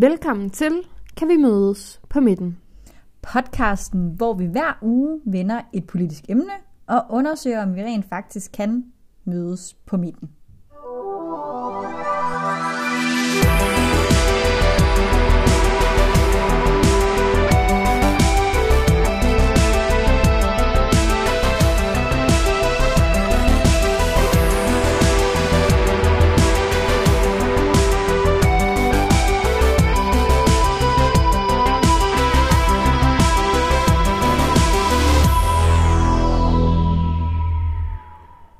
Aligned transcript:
Velkommen 0.00 0.50
til 0.50 0.72
Kan 1.16 1.28
vi 1.28 1.36
mødes 1.36 2.00
på 2.08 2.20
midten? 2.20 2.58
Podcasten, 3.22 4.14
hvor 4.16 4.34
vi 4.34 4.46
hver 4.46 4.78
uge 4.82 5.20
vender 5.24 5.60
et 5.72 5.86
politisk 5.86 6.24
emne 6.28 6.52
og 6.86 7.04
undersøger, 7.10 7.62
om 7.62 7.74
vi 7.74 7.82
rent 7.82 8.08
faktisk 8.08 8.52
kan 8.52 8.84
mødes 9.24 9.74
på 9.86 9.96
midten. 9.96 10.30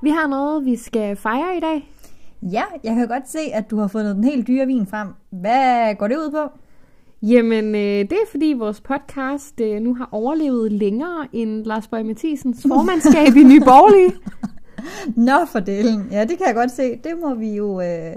Vi 0.09 0.13
har 0.13 0.27
noget, 0.27 0.65
vi 0.65 0.77
skal 0.77 1.17
fejre 1.17 1.57
i 1.57 1.61
dag. 1.61 1.91
Ja, 2.43 2.63
jeg 2.85 2.95
kan 2.95 3.09
godt 3.09 3.31
se, 3.31 3.39
at 3.53 3.71
du 3.71 3.79
har 3.79 3.89
fundet 3.89 4.17
den 4.17 4.25
helt 4.25 4.47
dyre 4.47 4.67
vin 4.67 4.87
frem. 4.87 5.09
Hvad 5.31 5.95
går 5.95 6.09
det 6.09 6.17
ud 6.17 6.31
på? 6.31 6.59
Jamen, 7.23 7.75
øh, 7.75 7.81
det 7.81 8.13
er 8.13 8.31
fordi 8.31 8.55
vores 8.59 8.81
podcast 8.81 9.61
øh, 9.61 9.81
nu 9.81 9.95
har 9.95 10.09
overlevet 10.13 10.73
længere 10.73 11.29
end 11.33 11.65
Lars 11.65 11.89
Bøge 11.89 12.05
Mathisens 12.05 12.67
formandskab 12.69 13.37
i 13.37 13.43
Nye 13.43 13.61
Borgerlige. 13.61 14.15
Nå, 15.31 15.45
for 15.53 15.61
delen. 15.61 16.09
Ja, 16.11 16.21
det 16.25 16.39
kan 16.39 16.47
jeg 16.47 16.55
godt 16.55 16.71
se. 16.71 16.97
Det 17.05 17.13
må 17.23 17.35
vi 17.35 17.55
jo 17.55 17.81
øh, 17.81 18.17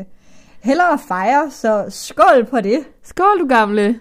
hellere 0.63 0.99
fejre, 1.07 1.51
så 1.51 1.85
skål 1.89 2.45
på 2.49 2.61
det. 2.61 2.79
Skål, 3.03 3.39
du 3.39 3.47
gamle! 3.47 3.99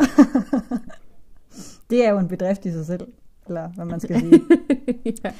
Det 1.90 2.06
er 2.06 2.10
jo 2.10 2.18
en 2.18 2.28
bedrift 2.28 2.66
i 2.66 2.72
sig 2.72 2.86
selv, 2.86 3.06
eller 3.50 3.68
hvad 3.74 3.84
man 3.84 4.00
skal 4.00 4.20
sige. 4.20 4.42
ja. 5.24 5.32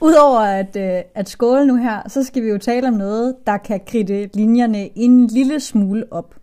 Udover 0.00 0.40
at, 0.40 0.76
øh, 0.76 1.02
at 1.14 1.28
skåle 1.28 1.66
nu 1.66 1.76
her, 1.76 2.08
så 2.08 2.24
skal 2.24 2.42
vi 2.42 2.48
jo 2.48 2.58
tale 2.58 2.88
om 2.88 2.94
noget, 2.94 3.36
der 3.46 3.56
kan 3.56 3.80
kridte 3.86 4.30
linjerne 4.34 4.98
en 4.98 5.26
lille 5.26 5.60
smule 5.60 6.12
op. 6.12 6.34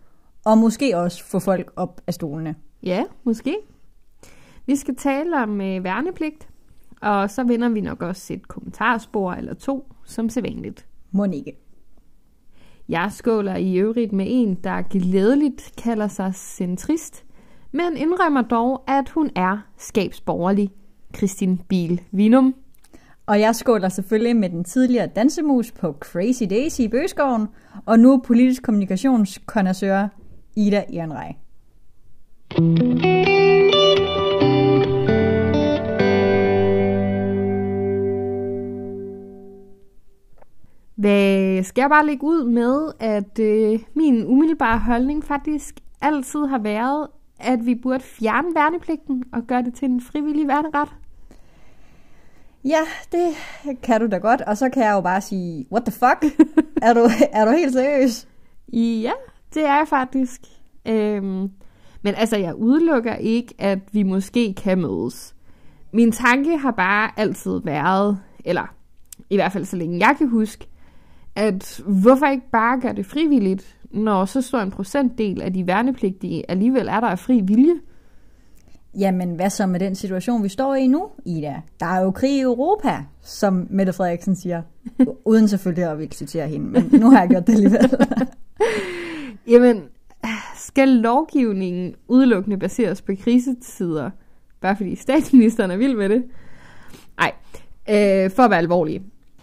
Og 0.44 0.58
måske 0.58 0.96
også 0.98 1.24
få 1.24 1.38
folk 1.38 1.72
op 1.76 2.00
af 2.06 2.14
stolene. 2.14 2.54
ja, 2.82 3.04
måske. 3.24 3.56
Vi 4.66 4.76
skal 4.76 4.96
tale 4.96 5.36
om 5.42 5.60
øh, 5.60 5.84
værnepligt, 5.84 6.48
og 7.02 7.30
så 7.30 7.44
vender 7.44 7.68
vi 7.68 7.80
nok 7.80 8.02
også 8.02 8.32
et 8.32 8.48
kommentarspor 8.48 9.32
eller 9.32 9.54
to, 9.54 9.92
som 10.04 10.28
sædvanligt. 10.28 10.86
Må 11.10 11.24
ikke. 11.24 11.56
Jeg 12.88 13.12
skåler 13.12 13.56
i 13.56 13.76
øvrigt 13.76 14.12
med 14.12 14.26
en, 14.28 14.54
der 14.54 14.82
glædeligt 14.82 15.72
kalder 15.82 16.08
sig 16.08 16.34
centrist, 16.34 17.24
men 17.72 17.96
indrømmer 17.96 18.42
dog, 18.42 18.82
at 18.86 19.08
hun 19.08 19.30
er 19.34 19.58
skabsborgerlig. 19.76 20.70
Kristin 21.16 21.60
Biel 21.68 22.00
Vinum. 22.10 22.54
Og 23.26 23.40
jeg 23.40 23.54
skåler 23.54 23.88
selvfølgelig 23.88 24.36
med 24.36 24.50
den 24.50 24.64
tidligere 24.64 25.06
dansemus 25.06 25.72
på 25.72 25.92
Crazy 25.92 26.42
Daisy 26.50 26.80
i 26.80 26.88
Bøgeskoven, 26.88 27.48
og 27.86 27.98
nu 27.98 28.22
politisk 28.24 28.62
kommunikationskonassør 28.62 30.08
Ida 30.56 30.84
Ehrenrej. 30.92 31.34
Hvad 40.94 41.62
skal 41.62 41.82
jeg 41.82 41.90
bare 41.90 42.06
lægge 42.06 42.24
ud 42.24 42.44
med, 42.44 42.92
at 43.00 43.38
øh, 43.38 43.80
min 43.94 44.26
umiddelbare 44.26 44.78
holdning 44.78 45.24
faktisk 45.24 45.74
altid 46.00 46.46
har 46.46 46.58
været, 46.58 47.06
at 47.40 47.66
vi 47.66 47.74
burde 47.74 48.00
fjerne 48.00 48.54
værnepligten 48.54 49.24
og 49.32 49.42
gøre 49.42 49.62
det 49.62 49.74
til 49.74 49.88
en 49.88 50.00
frivillig 50.00 50.48
værneret? 50.48 50.88
Ja, 52.66 52.80
det 53.12 53.34
kan 53.82 54.00
du 54.00 54.06
da 54.06 54.18
godt, 54.18 54.40
og 54.40 54.56
så 54.56 54.68
kan 54.68 54.82
jeg 54.82 54.92
jo 54.92 55.00
bare 55.00 55.20
sige, 55.20 55.66
what 55.72 55.84
the 55.84 55.92
fuck? 55.92 56.40
er, 56.82 56.94
du, 56.94 57.00
er 57.32 57.44
du 57.44 57.50
helt 57.50 57.72
seriøs? 57.72 58.28
Ja, 58.72 59.12
det 59.54 59.64
er 59.64 59.76
jeg 59.76 59.86
faktisk. 59.88 60.40
Øhm, 60.88 61.50
men 62.02 62.14
altså, 62.14 62.36
jeg 62.36 62.54
udelukker 62.54 63.14
ikke, 63.14 63.54
at 63.58 63.78
vi 63.92 64.02
måske 64.02 64.54
kan 64.54 64.78
mødes. 64.78 65.34
Min 65.92 66.12
tanke 66.12 66.56
har 66.56 66.70
bare 66.70 67.10
altid 67.16 67.60
været, 67.64 68.18
eller 68.44 68.74
i 69.30 69.36
hvert 69.36 69.52
fald 69.52 69.64
så 69.64 69.76
længe 69.76 69.98
jeg 69.98 70.14
kan 70.18 70.28
huske, 70.28 70.68
at 71.36 71.82
hvorfor 71.86 72.26
ikke 72.26 72.50
bare 72.52 72.80
gøre 72.80 72.94
det 72.94 73.06
frivilligt, 73.06 73.76
når 73.90 74.24
så 74.24 74.42
stor 74.42 74.60
en 74.60 74.70
procentdel 74.70 75.42
af 75.42 75.52
de 75.52 75.66
værnepligtige 75.66 76.50
alligevel 76.50 76.88
er 76.88 77.00
der 77.00 77.06
af 77.06 77.18
fri 77.18 77.40
vilje? 77.40 77.74
Jamen, 78.98 79.34
hvad 79.34 79.50
så 79.50 79.66
med 79.66 79.80
den 79.80 79.94
situation, 79.94 80.42
vi 80.42 80.48
står 80.48 80.74
i 80.74 80.86
nu, 80.86 81.08
Ida? 81.24 81.54
Der 81.80 81.86
er 81.86 82.00
jo 82.00 82.10
krig 82.10 82.36
i 82.36 82.40
Europa, 82.40 83.04
som 83.22 83.66
Mette 83.70 83.92
Frederiksen 83.92 84.36
siger. 84.36 84.62
Uden 85.24 85.48
selvfølgelig 85.48 85.90
at 85.90 85.98
vil 85.98 86.12
citere 86.12 86.48
hende, 86.48 86.66
men 86.66 87.00
nu 87.00 87.10
har 87.10 87.20
jeg 87.20 87.28
gjort 87.28 87.46
det 87.46 87.52
alligevel. 87.52 87.90
Jamen, 89.52 89.82
skal 90.56 90.88
lovgivningen 90.88 91.94
udelukkende 92.08 92.58
baseres 92.58 93.02
på 93.02 93.12
krisetider, 93.20 94.10
bare 94.60 94.76
fordi 94.76 94.96
statsministeren 94.96 95.70
er 95.70 95.76
vild 95.76 95.96
med 95.96 96.08
det? 96.08 96.24
Nej, 97.18 97.32
øh, 97.88 98.30
for 98.30 98.42
at 98.42 98.50
være 98.50 98.58
alvorlig. 98.58 99.02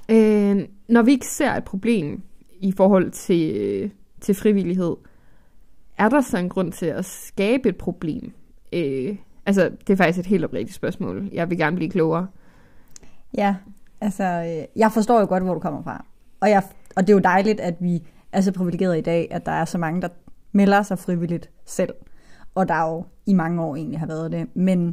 Øh, 0.09 0.67
når 0.89 1.01
vi 1.01 1.11
ikke 1.11 1.27
ser 1.27 1.51
et 1.51 1.63
problem 1.63 2.21
i 2.59 2.71
forhold 2.71 3.11
til, 3.11 3.91
til 4.21 4.35
frivillighed, 4.35 4.95
er 5.97 6.09
der 6.09 6.21
så 6.21 6.37
en 6.37 6.49
grund 6.49 6.71
til 6.71 6.85
at 6.85 7.05
skabe 7.05 7.69
et 7.69 7.77
problem? 7.77 8.31
Øh, 8.73 9.15
altså, 9.45 9.71
det 9.87 9.93
er 9.93 9.97
faktisk 9.97 10.19
et 10.19 10.25
helt 10.25 10.45
oprigtigt 10.45 10.75
spørgsmål. 10.75 11.29
Jeg 11.33 11.49
vil 11.49 11.57
gerne 11.57 11.75
blive 11.75 11.91
klogere. 11.91 12.27
Ja, 13.37 13.55
altså, 14.01 14.23
øh, 14.23 14.65
jeg 14.75 14.91
forstår 14.91 15.19
jo 15.19 15.25
godt, 15.25 15.43
hvor 15.43 15.53
du 15.53 15.59
kommer 15.59 15.83
fra. 15.83 16.05
Og, 16.39 16.49
jeg, 16.49 16.63
og 16.95 17.07
det 17.07 17.09
er 17.09 17.13
jo 17.13 17.19
dejligt, 17.19 17.59
at 17.59 17.75
vi 17.79 18.03
er 18.31 18.41
så 18.41 18.51
privilegerede 18.51 18.99
i 18.99 19.01
dag, 19.01 19.27
at 19.31 19.45
der 19.45 19.51
er 19.51 19.65
så 19.65 19.77
mange, 19.77 20.01
der 20.01 20.07
melder 20.51 20.83
sig 20.83 20.99
frivilligt 20.99 21.49
selv. 21.65 21.93
Og 22.55 22.67
der 22.67 22.73
er 22.73 22.89
jo 22.89 23.05
i 23.25 23.33
mange 23.33 23.63
år 23.63 23.75
egentlig 23.75 23.99
har 23.99 24.07
været 24.07 24.31
det. 24.31 24.55
Men 24.55 24.87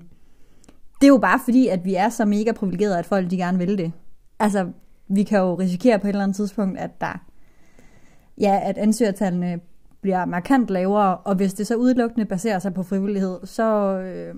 det 1.01 1.07
er 1.07 1.09
jo 1.09 1.19
bare 1.19 1.41
fordi, 1.45 1.69
at 1.69 1.85
vi 1.85 1.95
er 1.95 2.09
så 2.09 2.25
mega 2.25 2.53
privilegerede, 2.53 2.99
at 2.99 3.07
folk 3.07 3.31
de 3.31 3.37
gerne 3.37 3.59
vil 3.59 3.79
det. 3.79 3.93
Altså, 4.39 4.69
vi 5.09 5.23
kan 5.23 5.39
jo 5.39 5.55
risikere 5.55 5.99
på 5.99 6.07
et 6.07 6.09
eller 6.09 6.23
andet 6.23 6.37
tidspunkt, 6.37 6.79
at 6.79 7.01
der 7.01 7.25
ja, 8.41 8.61
at 8.63 8.79
ansøgertallene 8.79 9.61
bliver 10.01 10.25
markant 10.25 10.71
lavere, 10.71 11.17
og 11.17 11.35
hvis 11.35 11.55
det 11.55 11.67
så 11.67 11.77
udelukkende 11.77 12.27
baserer 12.27 12.59
sig 12.59 12.75
på 12.75 12.83
frivillighed, 12.83 13.39
så, 13.45 13.99
øh, 13.99 14.35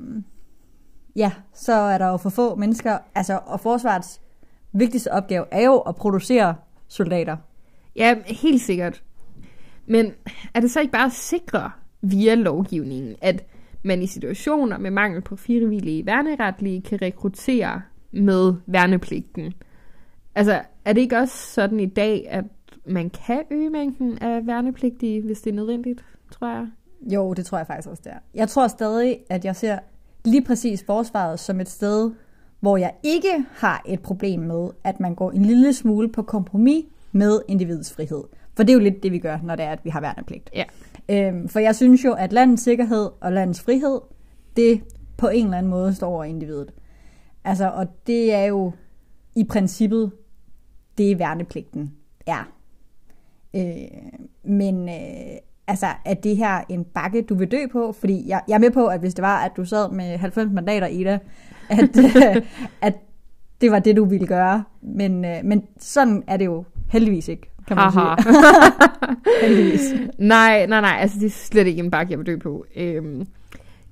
ja, 1.16 1.32
så 1.54 1.72
er 1.72 1.98
der 1.98 2.06
jo 2.06 2.16
for 2.16 2.30
få 2.30 2.54
mennesker, 2.54 2.98
altså, 3.14 3.40
og 3.46 3.60
forsvarets 3.60 4.20
vigtigste 4.72 5.12
opgave 5.12 5.44
er 5.50 5.64
jo 5.64 5.78
at 5.78 5.96
producere 5.96 6.54
soldater. 6.88 7.36
Ja, 7.96 8.16
helt 8.26 8.62
sikkert. 8.62 9.02
Men 9.86 10.12
er 10.54 10.60
det 10.60 10.70
så 10.70 10.80
ikke 10.80 10.92
bare 10.92 11.06
at 11.06 11.12
sikre 11.12 11.70
via 12.02 12.34
lovgivningen, 12.34 13.16
at 13.20 13.44
man 13.82 14.02
i 14.02 14.06
situationer 14.06 14.78
med 14.78 14.90
mangel 14.90 15.22
på 15.22 15.36
frivillige 15.36 16.06
værneretlige 16.06 16.82
kan 16.82 17.02
rekruttere 17.02 17.82
med 18.12 18.54
værnepligten? 18.66 19.52
Altså, 20.34 20.62
er 20.84 20.92
det 20.92 21.00
ikke 21.00 21.18
også 21.18 21.52
sådan 21.52 21.80
i 21.80 21.86
dag, 21.86 22.26
at 22.28 22.44
man 22.86 23.10
kan 23.10 23.42
øge 23.50 23.70
mængden 23.70 24.18
af 24.18 24.46
værnepligtige, 24.46 25.22
hvis 25.22 25.40
det 25.40 25.50
er 25.50 25.54
nødvendigt, 25.54 26.04
tror 26.30 26.48
jeg? 26.48 26.66
Jo, 27.12 27.32
det 27.32 27.46
tror 27.46 27.58
jeg 27.58 27.66
faktisk 27.66 27.88
også, 27.88 28.02
det 28.04 28.12
er. 28.12 28.18
Jeg 28.34 28.48
tror 28.48 28.68
stadig, 28.68 29.18
at 29.30 29.44
jeg 29.44 29.56
ser 29.56 29.78
lige 30.24 30.44
præcis 30.44 30.84
forsvaret 30.86 31.40
som 31.40 31.60
et 31.60 31.68
sted, 31.68 32.10
hvor 32.60 32.76
jeg 32.76 32.92
ikke 33.02 33.44
har 33.50 33.82
et 33.86 34.00
problem 34.00 34.40
med, 34.40 34.70
at 34.84 35.00
man 35.00 35.14
går 35.14 35.30
en 35.30 35.44
lille 35.44 35.72
smule 35.72 36.08
på 36.08 36.22
kompromis 36.22 36.84
med 37.12 37.40
individets 37.48 37.92
frihed. 37.92 38.22
For 38.54 38.62
det 38.62 38.70
er 38.70 38.74
jo 38.74 38.80
lidt 38.80 39.02
det, 39.02 39.12
vi 39.12 39.18
gør, 39.18 39.38
når 39.42 39.56
det 39.56 39.64
er, 39.64 39.70
at 39.70 39.84
vi 39.84 39.90
har 39.90 40.00
værnepligt. 40.00 40.50
Ja. 40.54 40.64
Øhm, 41.08 41.48
for 41.48 41.58
jeg 41.58 41.76
synes 41.76 42.04
jo, 42.04 42.12
at 42.12 42.32
landets 42.32 42.62
sikkerhed 42.62 43.10
og 43.20 43.32
landets 43.32 43.60
frihed, 43.60 44.00
det 44.56 44.82
på 45.16 45.28
en 45.28 45.44
eller 45.44 45.58
anden 45.58 45.70
måde 45.70 45.94
står 45.94 46.08
over 46.08 46.24
individet. 46.24 46.72
Altså, 47.44 47.70
og 47.70 47.86
det 48.06 48.34
er 48.34 48.44
jo 48.44 48.72
i 49.34 49.44
princippet 49.44 50.12
det 50.98 51.18
værnepligten 51.18 51.92
er. 52.26 52.52
Øh, 53.56 53.62
men 54.44 54.88
øh, 54.88 55.36
altså, 55.66 55.86
er 56.04 56.14
det 56.14 56.36
her 56.36 56.60
en 56.68 56.84
bakke, 56.84 57.22
du 57.22 57.34
vil 57.34 57.50
dø 57.50 57.66
på? 57.72 57.92
Fordi 58.00 58.28
jeg, 58.28 58.42
jeg 58.48 58.54
er 58.54 58.58
med 58.58 58.70
på, 58.70 58.86
at 58.86 59.00
hvis 59.00 59.14
det 59.14 59.22
var, 59.22 59.44
at 59.44 59.52
du 59.56 59.64
sad 59.64 59.90
med 59.90 60.18
90 60.18 60.52
mandater 60.52 60.86
i 60.86 61.04
det, 61.04 61.20
at, 61.68 61.96
at 62.86 62.94
det 63.60 63.70
var 63.70 63.78
det, 63.78 63.96
du 63.96 64.04
ville 64.04 64.26
gøre. 64.26 64.64
Men, 64.82 65.24
øh, 65.24 65.36
men 65.44 65.62
sådan 65.78 66.22
er 66.26 66.36
det 66.36 66.44
jo 66.44 66.64
heldigvis 66.88 67.28
ikke, 67.28 67.50
kan 67.66 67.76
man 67.76 67.92
Haha. 67.92 68.22
sige. 68.22 68.34
heldigvis. 69.48 69.94
Nej, 70.18 70.66
nej, 70.66 70.80
nej, 70.80 70.96
altså 71.00 71.18
det 71.18 71.26
er 71.26 71.30
slet 71.30 71.66
ikke 71.66 71.82
en 71.82 71.90
bakke, 71.90 72.10
jeg 72.10 72.18
vil 72.18 72.26
dø 72.26 72.36
på. 72.36 72.64
Øhm, 72.76 73.26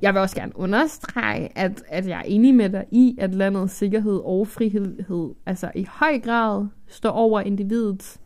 jeg 0.03 0.15
vil 0.15 0.21
også 0.21 0.37
gerne 0.37 0.53
understrege, 0.55 1.59
at, 1.59 1.83
at 1.89 2.09
jeg 2.09 2.19
er 2.19 2.23
enig 2.23 2.55
med 2.55 2.71
dig 2.71 2.85
i, 2.91 3.17
at 3.21 3.35
landets 3.35 3.75
sikkerhed 3.75 4.21
og 4.25 4.49
frihed 4.49 5.35
altså 5.47 5.71
i 5.75 5.87
høj 5.91 6.19
grad 6.19 6.67
står 6.89 7.11
over 7.11 7.41
individets. 7.41 8.21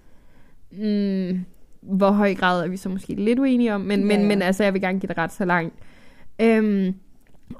Mm, 0.79 1.45
hvor 1.81 2.11
høj 2.11 2.35
grad 2.35 2.65
er 2.65 2.69
vi 2.69 2.77
så 2.77 2.89
måske 2.89 3.15
lidt 3.15 3.39
uenige 3.39 3.75
om, 3.75 3.81
men, 3.81 4.01
Ja, 4.01 4.07
men, 4.07 4.21
ja. 4.21 4.27
men 4.27 4.43
altså, 4.43 4.65
jeg 4.65 4.73
vil 4.73 4.81
gerne 4.81 5.01
give 5.01 5.09
det 5.09 5.19
ret 5.19 5.33
så 5.33 5.45
langt. 5.45 5.75
Øhm, 6.39 6.95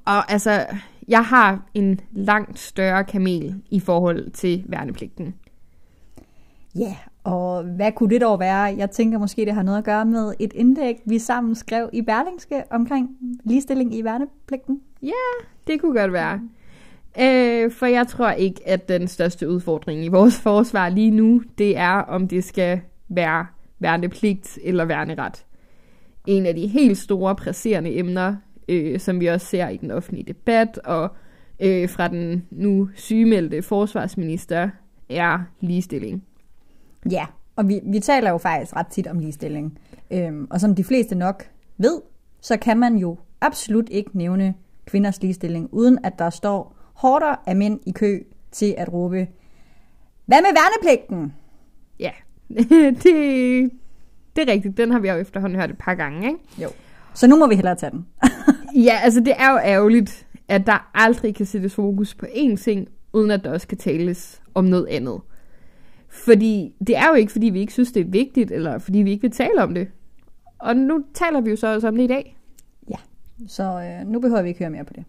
og 0.05 0.33
altså, 0.33 0.67
jeg 1.09 1.25
har 1.25 1.63
en 1.75 2.01
langt 2.13 2.59
større 2.59 3.05
kamel 3.05 3.55
i 3.71 3.81
forhold 3.81 4.31
til 4.31 4.65
værnepligten. 4.67 5.35
Ja, 6.75 6.97
og 7.25 7.63
hvad 7.63 7.93
kunne 7.93 8.11
det 8.11 8.21
dog 8.21 8.41
være? 8.41 8.61
Jeg 8.61 8.91
tænker 8.91 9.19
måske, 9.19 9.45
det 9.45 9.55
har 9.55 9.63
noget 9.63 9.79
at 9.79 9.85
gøre 9.85 10.05
med 10.05 10.35
et 10.39 10.53
indlæg, 10.53 10.97
vi 11.07 11.19
sammen 11.19 11.55
skrev 11.55 11.91
i 11.93 12.03
Berlingske 12.03 12.63
omkring 12.71 13.11
ligestilling 13.45 13.95
i 13.95 14.05
værnepligten. 14.05 14.81
Det 15.67 15.81
kunne 15.81 16.01
godt 16.01 16.13
være. 16.13 16.41
Øh, 17.21 17.71
for 17.71 17.87
jeg 17.87 18.07
tror 18.07 18.31
ikke, 18.31 18.69
at 18.69 18.89
den 18.89 19.09
største 19.09 19.49
udfordring 19.49 20.05
i 20.05 20.09
vores 20.09 20.41
forsvar 20.41 20.89
lige 20.89 21.11
nu, 21.11 21.43
det 21.59 21.77
er, 21.77 21.93
om 21.93 22.29
det 22.29 22.45
skal 22.45 22.81
være 23.09 23.47
værnepligt 23.79 24.59
eller 24.63 24.85
værneret. 24.85 25.47
En 26.27 26.47
af 26.47 26.55
de 26.55 26.67
helt 26.67 26.99
store 26.99 27.37
presserende 27.37 27.99
emner, 27.99 28.37
øh, 28.69 29.01
som 29.01 29.21
vi 29.21 29.27
også 29.27 29.47
ser 29.47 29.69
i 29.69 29.77
den 29.77 29.91
offentlige 29.91 30.25
debat, 30.27 30.79
og 30.79 31.17
øh, 31.61 31.89
fra 31.89 32.09
den 32.09 32.47
nu 32.51 32.89
sygemeldte 32.95 33.63
forsvarsminister, 33.63 34.71
er 35.09 35.39
ligestilling. 35.61 36.25
Ja, 37.11 37.27
og 37.57 37.69
vi, 37.69 37.81
vi 37.85 38.01
taler 38.01 38.31
jo 38.31 38.39
faktisk 38.39 38.77
ret 38.77 38.87
tit 38.87 39.07
om 39.07 39.19
ligestilling. 39.19 39.79
Øhm, 40.11 40.47
og 40.51 40.61
som 40.61 40.75
de 40.75 40.85
fleste 40.85 41.15
nok 41.15 41.45
ved, 41.79 42.01
så 42.41 42.57
kan 42.57 42.79
man 42.79 42.97
jo 42.97 43.17
absolut 43.41 43.89
ikke 43.89 44.19
nævne 44.19 44.55
kvinders 44.87 45.23
ligestilling, 45.23 45.69
uden 45.73 45.99
at 46.05 46.19
der 46.19 46.31
står 46.31 46.77
hårdere 46.95 47.37
af 47.47 47.57
mænd 47.57 47.81
i 47.87 47.91
kø 47.91 48.23
til 48.53 48.75
at 48.79 48.93
råbe, 48.93 49.29
hvad 50.27 50.39
med 50.43 50.51
værnepligten? 50.55 51.35
Ja, 51.99 52.11
det, 53.03 53.71
det 54.37 54.49
er 54.49 54.53
rigtigt. 54.53 54.77
Den 54.77 54.91
har 54.91 54.99
vi 54.99 55.09
jo 55.09 55.15
efterhånden 55.15 55.61
hørt 55.61 55.71
et 55.71 55.79
par 55.79 55.95
gange, 55.95 56.27
ikke? 56.27 56.39
Jo. 56.63 56.69
Så 57.15 57.27
nu 57.27 57.37
må 57.37 57.47
vi 57.47 57.55
hellere 57.55 57.75
tage 57.75 57.91
den. 57.91 58.07
Ja, 58.77 58.99
altså 59.03 59.21
det 59.21 59.33
er 59.39 59.51
jo 59.51 59.59
ærgerligt, 59.59 60.27
at 60.49 60.67
der 60.67 60.91
aldrig 60.95 61.35
kan 61.35 61.47
sættes 61.47 61.75
fokus 61.75 62.15
på 62.15 62.27
én 62.27 62.57
ting, 62.57 62.89
uden 63.13 63.31
at 63.31 63.45
der 63.45 63.51
også 63.51 63.69
kan 63.69 63.79
tales 63.79 64.43
om 64.55 64.65
noget 64.65 64.87
andet. 64.87 65.21
Fordi 66.09 66.75
det 66.87 66.97
er 66.97 67.09
jo 67.09 67.15
ikke, 67.15 67.33
fordi 67.33 67.47
vi 67.47 67.61
ikke 67.61 67.73
synes, 67.73 67.93
det 67.93 68.01
er 68.01 68.11
vigtigt, 68.11 68.51
eller 68.51 68.79
fordi 68.79 68.99
vi 68.99 69.11
ikke 69.11 69.23
vil 69.23 69.31
tale 69.31 69.63
om 69.63 69.75
det. 69.75 69.89
Og 70.59 70.77
nu 70.77 71.05
taler 71.15 71.41
vi 71.41 71.51
jo 71.51 71.57
så 71.57 71.75
også 71.75 71.89
om 71.89 71.97
det 71.97 72.05
i 72.05 72.07
dag. 72.07 72.37
Så 73.47 73.63
øh, 73.63 74.09
nu 74.09 74.21
behøver 74.21 74.43
vi 74.43 74.49
ikke 74.49 74.59
høre 74.59 74.71
mere 74.71 74.85
på 74.85 74.93
det. 74.93 75.05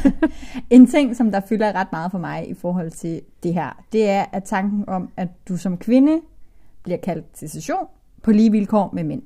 en 0.70 0.86
ting, 0.86 1.16
som 1.16 1.30
der 1.30 1.40
fylder 1.48 1.72
ret 1.72 1.92
meget 1.92 2.10
for 2.10 2.18
mig 2.18 2.50
i 2.50 2.54
forhold 2.54 2.90
til 2.90 3.20
det 3.42 3.54
her, 3.54 3.84
det 3.92 4.08
er 4.08 4.24
at 4.32 4.44
tanken 4.44 4.84
om, 4.88 5.08
at 5.16 5.28
du 5.48 5.56
som 5.56 5.78
kvinde 5.78 6.20
bliver 6.84 6.96
kaldt 6.98 7.32
til 7.32 7.50
session 7.50 7.86
på 8.22 8.32
lige 8.32 8.50
vilkår 8.50 8.90
med 8.92 9.04
mænd. 9.04 9.22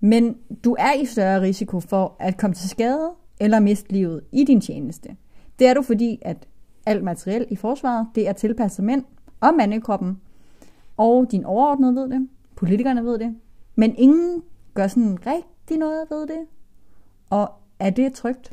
Men 0.00 0.36
du 0.64 0.76
er 0.78 0.92
i 0.92 1.04
større 1.04 1.40
risiko 1.40 1.80
for 1.80 2.16
at 2.18 2.36
komme 2.36 2.54
til 2.54 2.68
skade 2.68 3.10
eller 3.40 3.60
miste 3.60 3.92
livet 3.92 4.20
i 4.32 4.44
din 4.44 4.60
tjeneste. 4.60 5.16
Det 5.58 5.66
er 5.66 5.74
du, 5.74 5.82
fordi 5.82 6.18
at 6.22 6.48
alt 6.86 7.04
materiel 7.04 7.46
i 7.50 7.56
forsvaret, 7.56 8.06
det 8.14 8.28
er 8.28 8.32
tilpasset 8.32 8.84
mænd 8.84 9.04
og 9.40 9.54
mandekroppen. 9.54 10.20
Og 10.96 11.26
din 11.30 11.44
overordnede 11.44 11.94
ved 11.94 12.08
det, 12.08 12.28
politikerne 12.56 13.04
ved 13.04 13.18
det, 13.18 13.36
men 13.74 13.94
ingen 13.98 14.42
gør 14.74 14.86
sådan 14.86 15.18
rigtig 15.26 15.78
noget 15.78 16.06
ved 16.10 16.26
det. 16.26 16.46
Og 17.30 17.52
er 17.78 17.90
det 17.90 18.12
trygt? 18.12 18.52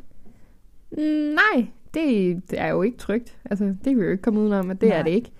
Mm, 0.92 0.98
nej, 1.34 1.66
det, 1.94 2.42
det 2.50 2.60
er 2.60 2.66
jo 2.66 2.82
ikke 2.82 2.98
trygt. 2.98 3.38
Altså, 3.50 3.64
det 3.64 3.84
kan 3.84 3.98
vi 3.98 4.04
jo 4.04 4.10
ikke 4.10 4.22
komme 4.22 4.40
udenom, 4.40 4.70
at 4.70 4.80
det 4.80 4.88
Nej. 4.88 4.98
er 4.98 5.02
det 5.02 5.10
ikke. 5.10 5.30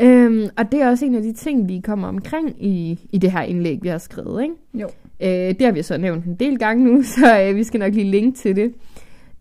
Øhm, 0.00 0.48
og 0.56 0.72
det 0.72 0.82
er 0.82 0.88
også 0.88 1.04
en 1.04 1.14
af 1.14 1.22
de 1.22 1.32
ting, 1.32 1.68
vi 1.68 1.80
kommer 1.84 2.08
omkring 2.08 2.64
i, 2.64 3.00
i 3.12 3.18
det 3.18 3.32
her 3.32 3.42
indlæg, 3.42 3.78
vi 3.82 3.88
har 3.88 3.98
skrevet. 3.98 4.42
Ikke? 4.42 4.54
Jo. 4.74 4.88
Øh, 5.20 5.28
det 5.28 5.62
har 5.62 5.72
vi 5.72 5.82
så 5.82 5.98
nævnt 5.98 6.24
en 6.24 6.34
del 6.34 6.58
gange 6.58 6.84
nu, 6.84 7.02
så 7.16 7.40
øh, 7.40 7.56
vi 7.56 7.64
skal 7.64 7.80
nok 7.80 7.94
lige 7.94 8.10
linke 8.10 8.38
til 8.38 8.56
det. 8.56 8.74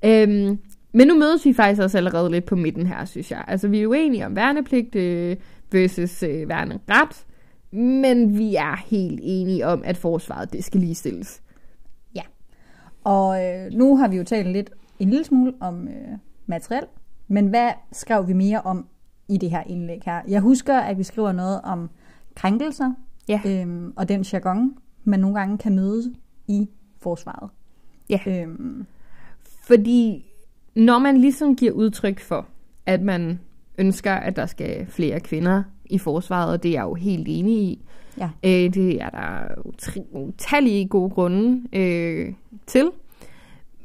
Øhm, 0.06 0.58
men 0.94 1.08
nu 1.08 1.18
mødes 1.18 1.46
vi 1.46 1.54
faktisk 1.54 1.82
også 1.82 1.98
allerede 1.98 2.32
lidt 2.32 2.46
på 2.46 2.56
midten 2.56 2.88
her, 2.88 3.06
synes 3.06 3.32
jeg. 3.32 3.44
Altså, 3.48 3.68
vi 3.68 3.82
er 3.82 3.88
uenige 3.88 4.26
om 4.26 4.36
værnepligt 4.36 4.96
øh, 4.96 5.38
versus 5.72 6.24
øh, 6.24 6.50
værneret, 6.50 7.26
men 7.72 8.38
vi 8.38 8.56
er 8.56 8.84
helt 8.88 9.20
enige 9.24 9.68
om, 9.68 9.82
at 9.86 9.98
forsvaret 9.98 10.54
det 10.54 10.64
skal 10.64 10.80
ligestilles. 10.80 11.42
Og 13.04 13.46
øh, 13.46 13.72
nu 13.72 13.98
har 13.98 14.08
vi 14.08 14.18
jo 14.18 14.24
talt 14.24 14.48
lidt 14.48 14.70
en 15.00 15.10
lille 15.10 15.26
smule 15.26 15.54
om 15.60 15.88
øh, 15.88 16.18
materiel, 16.46 16.86
men 17.28 17.48
hvad 17.48 17.70
skrev 17.92 18.28
vi 18.28 18.34
mere 18.34 18.62
om 18.62 18.86
i 19.32 19.38
det 19.38 19.50
her 19.50 19.64
indlæg 19.68 20.02
her? 20.06 20.22
Jeg 20.28 20.42
husker, 20.42 20.78
at 20.80 20.98
vi 20.98 21.04
skriver 21.04 21.32
noget 21.32 21.62
om 21.64 21.90
krænkelser, 22.36 22.94
Ja. 23.30 23.42
øhm, 23.46 23.94
og 23.96 24.10
den 24.10 24.22
jargon, 24.22 24.74
man 25.04 25.20
nogle 25.20 25.40
gange 25.40 25.58
kan 25.58 25.76
møde 25.76 26.14
i 26.48 26.70
forsvaret. 27.00 27.50
Ja. 28.10 28.20
Øhm, 28.28 28.86
Fordi 29.64 30.26
når 30.76 31.00
man 31.00 31.18
ligesom 31.18 31.56
giver 31.56 31.72
udtryk 31.72 32.20
for, 32.20 32.48
at 32.86 33.02
man 33.02 33.40
ønsker, 33.78 34.14
at 34.14 34.36
der 34.36 34.46
skal 34.46 34.86
flere 34.86 35.20
kvinder 35.20 35.64
i 35.86 35.98
forsvaret, 35.98 36.52
og 36.52 36.64
det 36.64 36.70
er 36.70 36.74
jeg 36.74 36.84
jo 36.84 36.94
helt 36.94 37.28
enig 37.30 37.58
i, 37.64 37.86
Ja. 38.18 38.30
øh, 38.44 38.74
det 38.74 39.02
er 39.02 39.10
der 39.10 39.62
utallige 40.12 40.88
gode 40.88 41.10
grunde 41.10 41.62
øh, 41.80 42.34
til. 42.68 42.90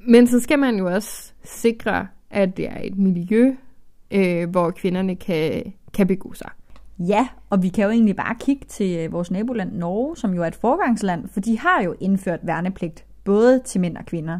Men 0.08 0.26
så 0.26 0.40
skal 0.40 0.58
man 0.58 0.76
jo 0.78 0.86
også 0.94 1.32
sikre, 1.44 2.06
at 2.30 2.56
det 2.56 2.68
er 2.68 2.80
et 2.84 2.98
miljø, 2.98 3.54
øh, 4.10 4.50
hvor 4.50 4.70
kvinderne 4.70 5.16
kan, 5.16 5.72
kan 5.94 6.06
begå 6.06 6.34
sig. 6.34 6.50
Ja, 6.98 7.28
og 7.50 7.62
vi 7.62 7.68
kan 7.68 7.84
jo 7.84 7.90
egentlig 7.90 8.16
bare 8.16 8.34
kigge 8.40 8.66
til 8.68 8.98
øh, 8.98 9.12
vores 9.12 9.30
naboland 9.30 9.72
Norge, 9.72 10.16
som 10.16 10.34
jo 10.34 10.42
er 10.42 10.46
et 10.46 10.54
forgangsland, 10.54 11.28
for 11.28 11.40
de 11.40 11.58
har 11.58 11.82
jo 11.82 11.94
indført 12.00 12.40
værnepligt, 12.42 13.04
både 13.24 13.60
til 13.64 13.80
mænd 13.80 13.96
og 13.96 14.06
kvinder. 14.06 14.38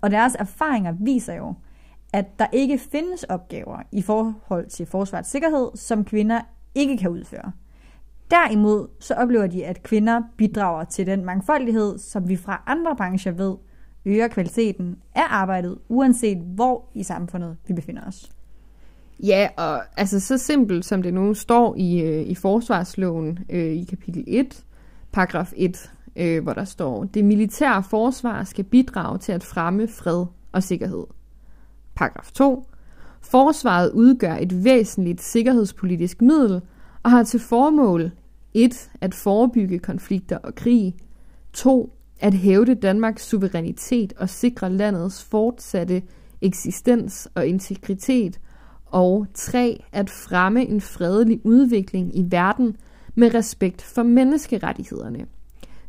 Og 0.00 0.10
deres 0.10 0.34
erfaringer 0.34 0.94
viser 1.00 1.34
jo, 1.34 1.54
at 2.12 2.38
der 2.38 2.46
ikke 2.52 2.78
findes 2.78 3.24
opgaver 3.24 3.82
i 3.92 4.02
forhold 4.02 4.66
til 4.66 4.86
forsvarets 4.86 5.30
sikkerhed, 5.30 5.70
som 5.74 6.04
kvinder 6.04 6.40
ikke 6.74 6.96
kan 6.96 7.10
udføre. 7.10 7.52
Derimod 8.30 8.88
så 9.00 9.14
oplever 9.14 9.46
de, 9.46 9.66
at 9.66 9.82
kvinder 9.82 10.22
bidrager 10.36 10.84
til 10.84 11.06
den 11.06 11.24
mangfoldighed, 11.24 11.98
som 11.98 12.28
vi 12.28 12.36
fra 12.36 12.62
andre 12.66 12.96
brancher 12.96 13.32
ved, 13.32 13.56
øger 14.04 14.28
kvaliteten 14.28 14.96
af 15.14 15.24
arbejdet, 15.28 15.78
uanset 15.88 16.38
hvor 16.38 16.90
i 16.94 17.02
samfundet 17.02 17.56
vi 17.66 17.74
befinder 17.74 18.02
os. 18.06 18.32
Ja, 19.22 19.48
og 19.56 19.82
altså 19.96 20.20
så 20.20 20.38
simpelt 20.38 20.84
som 20.84 21.02
det 21.02 21.14
nu 21.14 21.34
står 21.34 21.74
i, 21.76 22.00
øh, 22.00 22.26
i 22.26 22.34
forsvarsloven 22.34 23.38
øh, 23.50 23.72
i 23.72 23.84
kapitel 23.84 24.24
1, 24.26 24.64
paragraf 25.12 25.52
1, 25.56 25.90
øh, 26.16 26.42
hvor 26.42 26.52
der 26.52 26.64
står, 26.64 27.04
det 27.04 27.24
militære 27.24 27.82
forsvar 27.82 28.44
skal 28.44 28.64
bidrage 28.64 29.18
til 29.18 29.32
at 29.32 29.44
fremme 29.44 29.88
fred 29.88 30.26
og 30.52 30.62
sikkerhed. 30.62 31.04
Paragraf 31.94 32.30
2. 32.32 32.66
Forsvaret 33.20 33.90
udgør 33.90 34.34
et 34.34 34.64
væsentligt 34.64 35.20
sikkerhedspolitisk 35.20 36.22
middel 36.22 36.60
og 37.02 37.10
har 37.10 37.22
til 37.22 37.40
formål 37.40 38.10
1. 38.54 38.90
at 39.00 39.14
forebygge 39.14 39.78
konflikter 39.78 40.38
og 40.38 40.54
krig, 40.54 40.94
2. 41.52 41.92
at 42.20 42.34
hævde 42.34 42.74
Danmarks 42.74 43.26
suverænitet 43.26 44.12
og 44.16 44.28
sikre 44.28 44.72
landets 44.72 45.24
fortsatte 45.24 46.02
eksistens 46.40 47.28
og 47.34 47.46
integritet, 47.46 48.40
og 48.90 49.26
3. 49.34 49.84
at 49.92 50.10
fremme 50.10 50.66
en 50.66 50.80
fredelig 50.80 51.40
udvikling 51.44 52.18
i 52.18 52.24
verden 52.30 52.76
med 53.14 53.34
respekt 53.34 53.82
for 53.82 54.02
menneskerettighederne. 54.02 55.26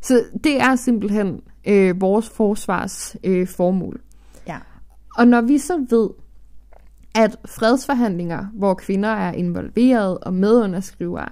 Så 0.00 0.24
det 0.44 0.60
er 0.60 0.76
simpelthen 0.76 1.40
øh, 1.66 2.00
vores 2.00 2.28
forsvars 2.28 3.16
øh, 3.24 3.48
formål. 3.48 4.00
Ja. 4.46 4.58
Og 5.16 5.28
når 5.28 5.40
vi 5.40 5.58
så 5.58 5.86
ved, 5.90 6.10
at 7.14 7.36
fredsforhandlinger, 7.44 8.46
hvor 8.54 8.74
kvinder 8.74 9.08
er 9.08 9.32
involveret 9.32 10.18
og 10.18 10.34
medunderskrivere, 10.34 11.28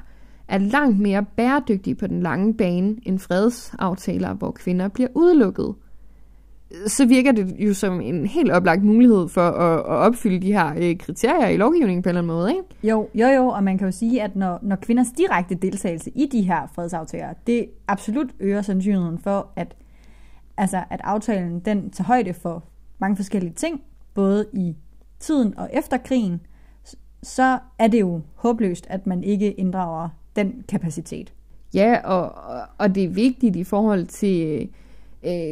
er 0.49 0.59
langt 0.59 0.99
mere 0.99 1.25
bæredygtige 1.37 1.95
på 1.95 2.07
den 2.07 2.23
lange 2.23 2.55
bane 2.55 2.97
end 3.03 3.19
fredsaftaler, 3.19 4.35
hvor 4.35 4.51
kvinder 4.51 4.89
bliver 4.89 5.09
udelukket, 5.15 5.75
så 6.87 7.07
virker 7.07 7.33
det 7.33 7.55
jo 7.59 7.75
som 7.75 8.01
en 8.01 8.27
helt 8.27 8.51
oplagt 8.53 8.85
mulighed 8.85 9.29
for 9.29 9.41
at, 9.41 9.79
at 9.79 9.85
opfylde 9.85 10.39
de 10.41 10.53
her 10.53 10.75
øh, 10.77 10.97
kriterier 10.99 11.49
i 11.49 11.57
lovgivningen 11.57 12.03
på 12.03 12.09
en 12.09 12.17
eller 12.17 12.21
anden 12.21 12.37
måde. 12.37 12.51
Ikke? 12.51 12.63
Jo, 12.83 13.09
jo, 13.15 13.27
jo, 13.27 13.47
og 13.47 13.65
man 13.65 13.79
kan 13.79 13.87
jo 13.87 13.93
sige, 13.93 14.23
at 14.23 14.37
når, 14.37 14.59
når 14.63 14.77
kvinders 14.77 15.07
direkte 15.19 15.55
deltagelse 15.55 16.11
i 16.15 16.27
de 16.33 16.43
her 16.43 16.67
fredsaftaler, 16.75 17.33
det 17.47 17.67
absolut 17.89 18.29
øger 18.41 18.63
sandsynligheden 18.63 19.19
for, 19.19 19.49
at, 19.57 19.75
altså, 20.57 20.85
at 20.91 21.01
aftalen 21.05 21.61
den 21.61 21.91
tager 21.91 22.07
højde 22.07 22.35
for 22.35 22.65
mange 22.99 23.17
forskellige 23.17 23.53
ting, 23.53 23.81
både 24.15 24.47
i 24.53 24.77
tiden 25.21 25.59
og 25.59 25.71
efter 25.73 25.97
krigen, 25.97 26.41
så 27.23 27.59
er 27.79 27.89
det 27.89 28.01
jo 28.01 28.21
håbløst, 28.35 28.87
at 28.91 29.07
man 29.07 29.25
ikke 29.25 29.53
inddrager 29.53 30.09
den 30.37 30.65
kapacitet. 30.69 31.33
Ja, 31.75 32.01
og, 32.05 32.23
og- 32.23 32.63
og 32.79 32.95
det 32.95 33.05
er 33.05 33.09
vigtigt 33.09 33.57
i 33.57 33.65
forhold 33.65 34.07
til, 34.07 34.47
øh, 34.47 34.67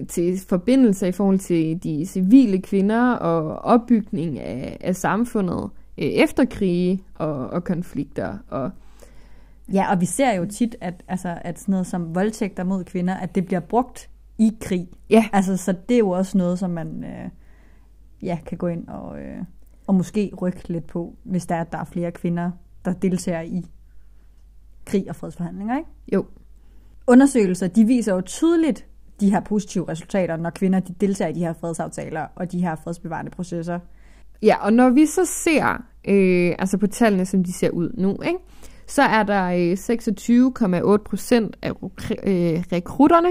til 0.08 0.40
forbindelser 0.49 1.06
i 1.06 1.12
forhold 1.12 1.38
til 1.38 1.82
de 1.82 2.06
civile 2.06 2.62
kvinder 2.62 3.12
og 3.12 3.58
opbygning 3.58 4.38
af, 4.38 4.76
af 4.80 4.96
samfundet 4.96 5.70
øh, 5.99 6.04
efter 6.04 6.44
krige 6.44 7.02
og, 7.14 7.50
og 7.50 7.64
konflikter. 7.64 8.38
Og 8.49 8.70
Ja, 9.73 9.90
og 9.90 10.00
vi 10.00 10.06
ser 10.06 10.32
jo 10.32 10.44
tit, 10.44 10.76
at, 10.80 11.04
altså, 11.08 11.38
at 11.40 11.58
sådan 11.58 11.73
noget 11.73 11.87
som 11.87 12.14
voldtægter 12.14 12.64
mod 12.64 12.85
kvinder, 12.85 13.14
at 13.14 13.35
det 13.35 13.46
bliver 13.46 13.61
brugt 13.61 14.11
i 14.38 14.52
krig. 14.61 14.88
Ja. 15.11 15.28
Altså, 15.32 15.56
så 15.56 15.75
det 15.88 15.94
er 15.94 15.99
jo 15.99 16.11
også 16.11 16.38
noget, 16.38 16.58
som 16.58 16.70
man 16.70 17.04
øh, 17.04 17.30
ja, 18.23 18.38
kan 18.46 18.58
gå 18.58 18.66
ind 18.66 18.88
og, 18.88 19.20
øh, 19.20 19.38
og 19.87 19.94
måske 19.94 20.32
rykke 20.42 20.68
lidt 20.68 20.87
på, 20.87 21.16
hvis 21.23 21.46
der 21.46 21.54
er, 21.54 21.61
at 21.61 21.73
der 21.73 21.78
er 21.78 21.85
flere 21.85 22.12
kvinder, 22.12 22.50
der 22.85 22.92
deltager 22.92 23.40
i 23.40 23.64
krig 24.85 25.08
og 25.08 25.16
fredsforhandlinger. 25.16 25.76
Ikke? 25.76 25.90
Jo. 26.12 26.26
Undersøgelser, 27.06 27.68
de 27.68 27.85
viser 27.85 28.14
jo 28.14 28.20
tydeligt 28.20 28.87
de 29.20 29.30
her 29.30 29.40
positive 29.40 29.88
resultater, 29.88 30.37
når 30.37 30.50
kvinder 30.50 30.80
de 30.80 30.94
deltager 31.00 31.28
i 31.28 31.32
de 31.32 31.40
her 31.40 31.52
fredsaftaler 31.61 32.26
og 32.37 32.52
de 32.52 32.61
her 32.61 32.76
fredsbevarende 32.85 33.30
processer. 33.30 33.78
Ja, 34.42 34.56
og 34.61 34.73
når 34.73 34.90
vi 34.90 35.06
så 35.06 35.25
ser, 35.25 35.82
øh, 36.08 36.54
altså 36.58 36.78
på 36.78 36.87
tallene, 36.87 37.26
som 37.26 37.44
de 37.44 37.52
ser 37.52 37.70
ud 37.70 37.90
nu, 37.94 38.16
ikke? 38.23 38.38
så 38.87 39.02
er 39.02 39.23
der 39.23 39.44
øh, 39.44 39.73
26,8 40.96 41.02
procent 41.04 41.56
af 41.62 41.70
øh, 41.70 42.62
rekrutterne, 42.73 43.28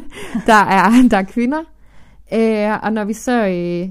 der, 0.46 0.52
er, 0.52 1.08
der 1.10 1.16
er 1.16 1.22
kvinder. 1.22 1.58
Øh, 2.34 2.78
og 2.82 2.92
når 2.92 3.04
vi 3.04 3.12
så, 3.12 3.46
øh, 3.46 3.88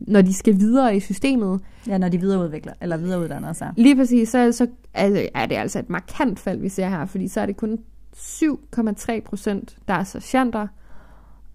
når 0.00 0.22
de 0.22 0.34
skal 0.34 0.58
videre 0.58 0.96
i 0.96 1.00
systemet, 1.00 1.60
Ja, 1.86 1.98
når 1.98 2.08
de 2.08 2.20
videreudvikler, 2.20 2.72
eller 2.80 2.96
videreuddanner 2.96 3.52
sig. 3.52 3.72
lige 3.76 3.96
præcis, 3.96 4.28
så, 4.28 4.52
så 4.52 4.66
altså, 4.94 5.28
er 5.34 5.46
det 5.46 5.54
altså 5.54 5.78
et 5.78 5.90
markant 5.90 6.38
fald, 6.38 6.60
vi 6.60 6.68
ser 6.68 6.88
her, 6.88 7.06
fordi 7.06 7.28
så 7.28 7.40
er 7.40 7.46
det 7.46 7.56
kun 7.56 7.78
7,3 8.16 9.20
procent, 9.20 9.76
der 9.88 9.94
er 9.94 10.04
sergeanter, 10.04 10.66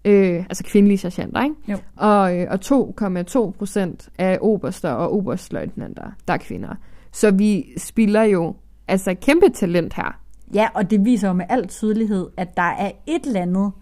øh, 0.04 0.36
altså 0.36 0.64
kvindelige 0.64 0.98
sergeanter, 0.98 1.42
ikke? 1.42 1.56
Jo. 1.68 1.76
Og, 1.96 2.36
øh, 2.36 2.46
og 2.50 2.58
2,2 2.64 3.50
procent 3.58 4.08
af 4.18 4.38
oberster 4.40 4.90
og 4.90 5.12
oberstløjtnanter, 5.12 6.10
der 6.28 6.34
er 6.34 6.38
kvinder. 6.38 6.74
Så 7.12 7.30
vi 7.30 7.64
spiller 7.76 8.22
jo 8.22 8.54
altså 8.88 9.14
kæmpe 9.14 9.48
talent 9.54 9.94
her. 9.94 10.20
Ja, 10.54 10.68
og 10.74 10.90
det 10.90 11.04
viser 11.04 11.28
jo 11.28 11.34
med 11.34 11.44
al 11.48 11.68
tydelighed, 11.68 12.28
at 12.36 12.56
der 12.56 12.62
er 12.62 12.90
et 13.06 13.26
eller 13.26 13.40
andet, 13.40 13.72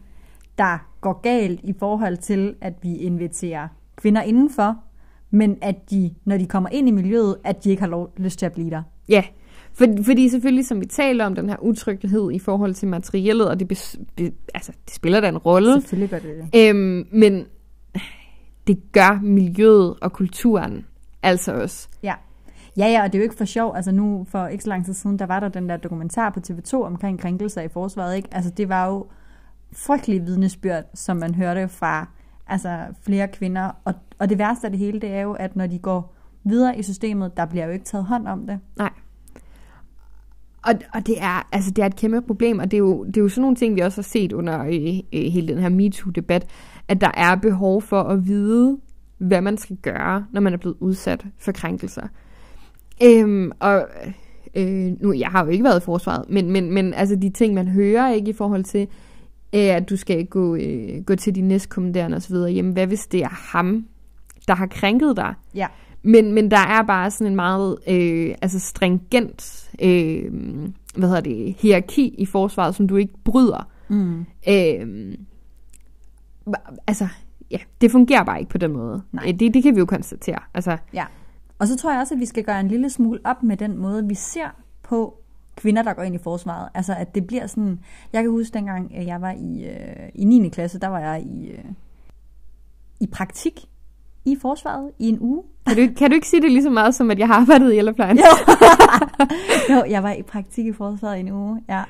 der 0.59 0.79
går 1.01 1.21
galt 1.21 1.61
i 1.65 1.75
forhold 1.79 2.17
til, 2.17 2.55
at 2.61 2.75
vi 2.83 2.97
inviterer 2.97 3.69
kvinder 3.97 4.23
indenfor, 4.23 4.77
men 5.31 5.59
at 5.63 5.91
de, 5.91 6.15
når 6.25 6.37
de 6.37 6.47
kommer 6.47 6.69
ind 6.69 6.89
i 6.89 6.91
miljøet, 6.91 7.37
at 7.45 7.65
de 7.65 7.71
ikke 7.71 7.83
har 7.83 7.89
lov, 7.89 8.13
lyst 8.17 8.39
til 8.39 8.47
at 8.47 8.53
blive 8.53 8.71
der. 8.71 8.83
Ja, 9.09 9.25
for, 9.79 9.87
fordi 10.05 10.29
selvfølgelig, 10.29 10.67
som 10.67 10.81
vi 10.81 10.87
taler 10.87 11.27
om, 11.27 11.35
den 11.35 11.49
her 11.49 11.57
utryghed 11.63 12.33
i 12.33 12.39
forhold 12.39 12.75
til 12.75 12.89
materiellet, 12.89 13.49
og 13.49 13.61
det, 13.61 13.69
bes, 13.69 13.97
be, 14.17 14.33
altså, 14.55 14.73
det 14.85 14.95
spiller 14.95 15.21
da 15.21 15.29
en 15.29 15.39
rolle. 15.39 15.81
Selvfølgelig 15.81 16.11
gør 16.11 16.19
det 16.19 16.49
det. 16.53 16.69
Øhm, 16.69 17.07
men 17.13 17.47
det 18.67 18.93
gør 18.93 19.21
miljøet 19.23 19.95
og 20.01 20.13
kulturen 20.13 20.87
altså 21.23 21.53
også. 21.53 21.89
Ja. 22.03 22.15
Ja, 22.77 22.87
ja, 22.87 23.03
og 23.03 23.13
det 23.13 23.15
er 23.15 23.19
jo 23.19 23.23
ikke 23.23 23.37
for 23.37 23.45
sjov. 23.45 23.77
Altså 23.77 23.93
nu, 23.93 24.27
for 24.29 24.47
ikke 24.47 24.65
så 24.65 24.71
lang 24.71 24.85
tid 24.85 24.95
siden, 24.95 25.19
der 25.19 25.27
var 25.27 25.41
der 25.41 25.49
den 25.49 25.69
der 25.69 25.77
dokumentar 25.77 26.31
på 26.31 26.41
TV2 26.49 26.75
omkring 26.75 27.21
krænkelser 27.21 27.63
i 27.63 27.69
forsvaret, 27.69 28.17
ikke? 28.17 28.29
Altså 28.33 28.51
det 28.51 28.69
var 28.69 28.87
jo 28.87 29.07
frygtelige 29.73 30.21
vidnesbyrd, 30.21 30.85
som 30.95 31.17
man 31.17 31.35
hørte 31.35 31.69
fra 31.69 32.09
altså, 32.47 32.85
flere 33.03 33.29
kvinder. 33.29 33.71
Og, 33.85 33.95
og 34.19 34.29
det 34.29 34.39
værste 34.39 34.67
af 34.67 34.71
det 34.71 34.79
hele, 34.79 35.01
det 35.01 35.11
er 35.11 35.21
jo, 35.21 35.33
at 35.33 35.57
når 35.57 35.67
de 35.67 35.79
går 35.79 36.15
videre 36.45 36.79
i 36.79 36.83
systemet, 36.83 37.37
der 37.37 37.47
bliver 37.47 37.67
jo 37.67 37.73
ikke 37.73 37.85
taget 37.85 38.05
hånd 38.05 38.29
om 38.29 38.47
det. 38.47 38.61
Nej. 38.77 38.91
Og, 40.67 40.75
og 40.95 41.07
det, 41.07 41.15
er, 41.21 41.49
altså, 41.53 41.71
det 41.71 41.83
er 41.83 41.87
et 41.87 41.97
kæmpe 41.97 42.23
problem, 42.23 42.59
og 42.59 42.71
det 42.71 42.77
er, 42.77 42.79
jo, 42.79 43.05
det 43.05 43.17
er 43.17 43.21
jo 43.21 43.29
sådan 43.29 43.43
nogle 43.43 43.57
ting, 43.57 43.77
vi 43.77 43.81
også 43.81 43.97
har 43.97 44.03
set 44.03 44.33
under 44.33 44.65
øh, 44.65 44.99
øh, 45.12 45.33
hele 45.33 45.49
den 45.49 45.59
her 45.59 45.69
MeToo-debat, 45.69 46.47
at 46.88 47.00
der 47.00 47.11
er 47.15 47.37
behov 47.37 47.83
for 47.83 48.03
at 48.03 48.27
vide, 48.27 48.79
hvad 49.19 49.41
man 49.41 49.57
skal 49.57 49.77
gøre, 49.77 50.27
når 50.33 50.41
man 50.41 50.53
er 50.53 50.57
blevet 50.57 50.77
udsat 50.81 51.25
for 51.38 51.53
krænkelser. 51.53 52.09
Øhm, 53.03 53.53
og 53.61 53.88
øh, 54.55 54.93
nu, 55.03 55.12
jeg 55.12 55.29
har 55.29 55.45
jo 55.45 55.50
ikke 55.50 55.65
været 55.65 55.81
i 55.81 55.85
forsvaret, 55.85 56.25
men, 56.31 56.50
men, 56.50 56.73
men 56.73 56.95
altså 56.95 57.17
de 57.17 57.31
ting, 57.31 57.55
man 57.55 57.69
hører 57.69 58.12
ikke 58.12 58.31
i 58.31 58.35
forhold 58.35 58.65
til, 58.65 58.88
øh, 59.55 59.61
at 59.61 59.91
du 59.91 59.97
skal 59.97 60.27
gå, 60.27 60.57
øh, 60.57 61.05
gå 61.07 61.15
til 61.15 61.35
din 61.35 61.49
næstkommanderende 61.49 62.17
osv., 62.17 62.35
jamen 62.35 62.73
hvad 62.73 62.87
hvis 62.87 63.07
det 63.07 63.23
er 63.23 63.53
ham, 63.53 63.87
der 64.49 64.55
har 64.55 64.67
krænket 64.67 65.17
dig? 65.17 65.35
Ja. 65.55 65.67
Men, 66.09 66.33
men 66.33 66.50
der 66.50 66.59
er 66.59 66.83
bare 66.83 67.11
sådan 67.11 67.27
en 67.27 67.37
meget 67.37 67.79
øh, 67.88 68.35
altså 68.43 68.59
stringent 68.59 69.71
øh, 69.83 70.33
hvad 70.97 71.09
hedder 71.09 71.21
det, 71.21 71.55
hierarki 71.59 72.15
i 72.19 72.27
forsvaret, 72.27 72.75
som 72.75 72.88
du 72.88 72.97
ikke 72.97 73.15
bryder. 73.25 73.69
Mm. 73.88 74.27
Øh, 74.49 75.15
altså, 76.87 77.09
ja, 77.50 77.59
det 77.81 77.91
fungerer 77.91 78.25
bare 78.25 78.38
ikke 78.41 78.50
på 78.50 78.59
den 78.59 78.73
måde. 78.73 79.03
Nej. 79.12 79.25
Øh, 79.29 79.41
Det, 79.41 79.55
det 79.55 79.62
kan 79.62 79.75
vi 79.75 79.79
jo 79.79 79.87
konstatere. 79.87 80.38
Altså, 80.55 80.77
Ja. 80.93 81.05
Og 81.59 81.69
så 81.69 81.77
tror 81.77 81.93
jeg 81.93 82.00
også, 82.00 82.15
at 82.15 82.21
vi 82.21 82.27
skal 82.27 82.45
gøre 82.45 82.61
en 82.61 82.69
lille 82.69 82.91
smule 82.91 83.21
op 83.25 83.43
med 83.43 83.57
den 83.57 83.79
måde, 83.79 84.09
vi 84.09 84.15
ser 84.15 84.49
på 84.83 85.19
kvinder, 85.57 85.83
der 85.83 85.93
går 85.93 86.03
ind 86.03 86.15
i 86.15 86.19
forsvaret. 86.19 86.69
Altså, 86.75 86.95
at 86.95 87.15
det 87.15 87.27
bliver 87.27 87.47
sådan... 87.47 87.81
Jeg 88.12 88.23
kan 88.23 88.31
huske 88.31 88.55
dengang, 88.55 88.97
at 88.97 89.07
jeg 89.07 89.21
var 89.21 89.33
i, 89.33 89.65
øh, 89.65 90.09
i 90.15 90.25
9. 90.25 90.49
klasse, 90.49 90.79
der 90.79 90.88
var 90.88 90.99
jeg 90.99 91.23
i, 91.23 91.47
øh, 91.50 91.65
i 93.00 93.07
praktik 93.07 93.69
i 94.25 94.37
forsvaret 94.43 94.91
i 94.99 95.09
en 95.09 95.19
uge. 95.21 95.43
kan, 95.67 95.77
du, 95.77 95.81
ikke- 95.83 95.95
kan 95.95 96.11
du 96.11 96.15
ikke 96.15 96.29
sige 96.29 96.43
det 96.43 96.53
lige 96.53 96.63
så 96.63 96.71
meget, 96.71 96.95
som 96.95 97.11
at 97.11 97.19
jeg 97.19 97.27
har 97.27 97.35
arbejdet 97.35 97.73
i 97.73 97.77
ældreplejen? 97.77 98.17
Jo. 98.19 98.55
jo, 99.75 99.85
jeg 99.91 100.03
var 100.03 100.13
i 100.13 100.23
praktik 100.23 100.67
i 100.67 100.73
forsvaret 100.73 101.17
i 101.17 101.21
en 101.21 101.33
uge, 101.33 101.63
ja. 101.69 101.83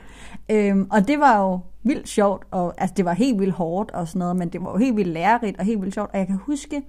Øhm, 0.51 0.87
og 0.91 1.09
det 1.09 1.21
var 1.21 1.41
jo 1.41 1.59
vildt 1.83 2.09
sjovt, 2.09 2.45
og 2.51 2.75
altså, 2.79 2.95
det 2.97 3.05
var 3.05 3.13
helt 3.13 3.41
vildt 3.41 3.53
hårdt 3.55 3.91
og 3.91 4.09
sådan 4.09 4.19
noget, 4.19 4.37
men 4.37 4.49
det 4.49 4.61
var 4.65 4.71
jo 4.73 4.77
helt 4.77 4.97
vildt 4.97 5.13
lærerigt 5.13 5.59
og 5.59 5.65
helt 5.65 5.81
vildt 5.81 5.95
sjovt. 5.95 6.11
Og 6.13 6.19
jeg 6.19 6.27
kan 6.27 6.37
huske, 6.47 6.83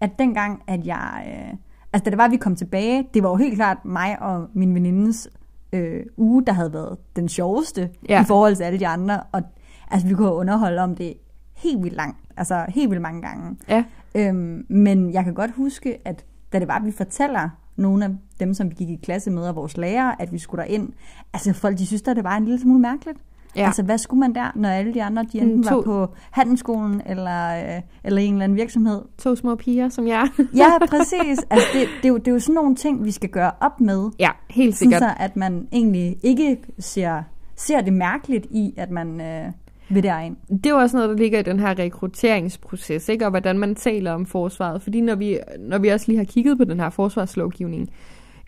at 0.00 0.18
dengang, 0.18 0.62
at 0.66 0.86
jeg... 0.86 1.24
Øh, 1.26 1.54
altså, 1.92 2.04
da 2.04 2.10
det 2.10 2.18
var, 2.18 2.24
at 2.24 2.30
vi 2.30 2.36
kom 2.36 2.56
tilbage, 2.56 3.08
det 3.14 3.22
var 3.22 3.28
jo 3.28 3.36
helt 3.36 3.54
klart 3.54 3.84
mig 3.84 4.22
og 4.22 4.48
min 4.54 4.74
venindes 4.74 5.28
øh, 5.72 6.00
uge, 6.16 6.44
der 6.46 6.52
havde 6.52 6.72
været 6.72 6.98
den 7.16 7.28
sjoveste 7.28 7.90
ja. 8.08 8.22
i 8.22 8.24
forhold 8.24 8.56
til 8.56 8.62
alle 8.64 8.78
de 8.78 8.86
andre. 8.86 9.20
Og 9.32 9.42
altså, 9.90 10.08
vi 10.08 10.14
kunne 10.14 10.32
underholde 10.32 10.82
om 10.82 10.96
det 10.96 11.14
helt 11.56 11.82
vildt 11.82 11.96
langt, 11.96 12.18
altså 12.36 12.64
helt 12.68 12.90
vildt 12.90 13.02
mange 13.02 13.22
gange. 13.22 13.56
Ja. 13.68 13.84
Øhm, 14.14 14.66
men 14.68 15.12
jeg 15.12 15.24
kan 15.24 15.34
godt 15.34 15.50
huske, 15.56 15.98
at 16.04 16.24
da 16.52 16.58
det 16.58 16.68
var, 16.68 16.74
at 16.78 16.84
vi 16.86 16.92
fortæller 16.92 17.48
nogle 17.76 18.04
af 18.04 18.10
dem, 18.40 18.54
som 18.54 18.70
vi 18.70 18.74
gik 18.74 18.88
i 18.90 18.98
klasse 19.02 19.30
med, 19.30 19.42
og 19.42 19.56
vores 19.56 19.76
lærere, 19.76 20.22
at 20.22 20.32
vi 20.32 20.38
skulle 20.38 20.62
derind, 20.64 20.88
altså 21.34 21.52
folk, 21.52 21.78
de 21.78 21.86
synes, 21.86 22.02
at 22.08 22.16
det 22.16 22.24
var 22.24 22.36
en 22.36 22.44
lille 22.44 22.60
smule 22.60 22.80
mærkeligt. 22.80 23.18
Ja. 23.56 23.66
Altså, 23.66 23.82
hvad 23.82 23.98
skulle 23.98 24.20
man 24.20 24.34
der, 24.34 24.52
når 24.54 24.68
alle 24.68 24.94
de 24.94 25.02
andre, 25.02 25.24
de 25.32 25.40
Mm, 25.40 25.46
enten 25.46 25.62
to- 25.62 25.74
var 25.76 25.82
på 25.82 26.14
handelsskolen, 26.30 27.02
eller, 27.06 27.48
øh, 27.76 27.82
eller 28.04 28.22
en 28.22 28.32
eller 28.32 28.44
anden 28.44 28.56
virksomhed? 28.58 29.02
To 29.18 29.34
små 29.36 29.54
piger, 29.54 29.88
som 29.88 30.06
jeg. 30.06 30.28
Ja, 30.56 30.68
præcis. 30.88 31.38
Altså, 31.50 31.66
det, 31.74 31.88
det, 31.96 32.04
er 32.04 32.08
jo, 32.08 32.16
det 32.16 32.28
er 32.28 32.32
jo 32.32 32.38
sådan 32.38 32.54
nogle 32.54 32.74
ting, 32.76 33.04
vi 33.04 33.10
skal 33.10 33.28
gøre 33.30 33.50
op 33.60 33.80
med, 33.80 34.10
ja, 34.18 34.30
helt 34.50 34.76
sådan 34.76 34.90
sikkert. 34.90 35.02
så, 35.02 35.14
at 35.24 35.36
man 35.36 35.68
egentlig 35.72 36.16
ikke 36.22 36.58
ser, 36.78 37.22
ser 37.56 37.80
det 37.80 37.92
mærkeligt 37.92 38.46
i, 38.50 38.74
at 38.76 38.90
man 38.90 39.20
øh, 39.20 39.52
vil 39.94 40.02
derind. 40.02 40.36
det 40.48 40.66
er 40.66 40.70
jo 40.70 40.76
også 40.76 40.96
noget, 40.96 41.10
der 41.10 41.16
ligger 41.16 41.38
i 41.38 41.42
den 41.42 41.60
her 41.60 41.78
rekrutteringsproces, 41.78 43.08
ikke? 43.08 43.24
og 43.24 43.30
hvordan 43.30 43.58
man 43.58 43.74
taler 43.74 44.12
om 44.12 44.26
forsvaret. 44.26 44.82
Fordi 44.82 45.00
når 45.00 45.14
vi, 45.14 45.38
når 45.58 45.78
vi 45.78 45.88
også 45.88 46.06
lige 46.08 46.18
har 46.18 46.24
kigget 46.24 46.58
på 46.58 46.64
den 46.64 46.80
her 46.80 46.90
forsvarslovgivning, 46.90 47.90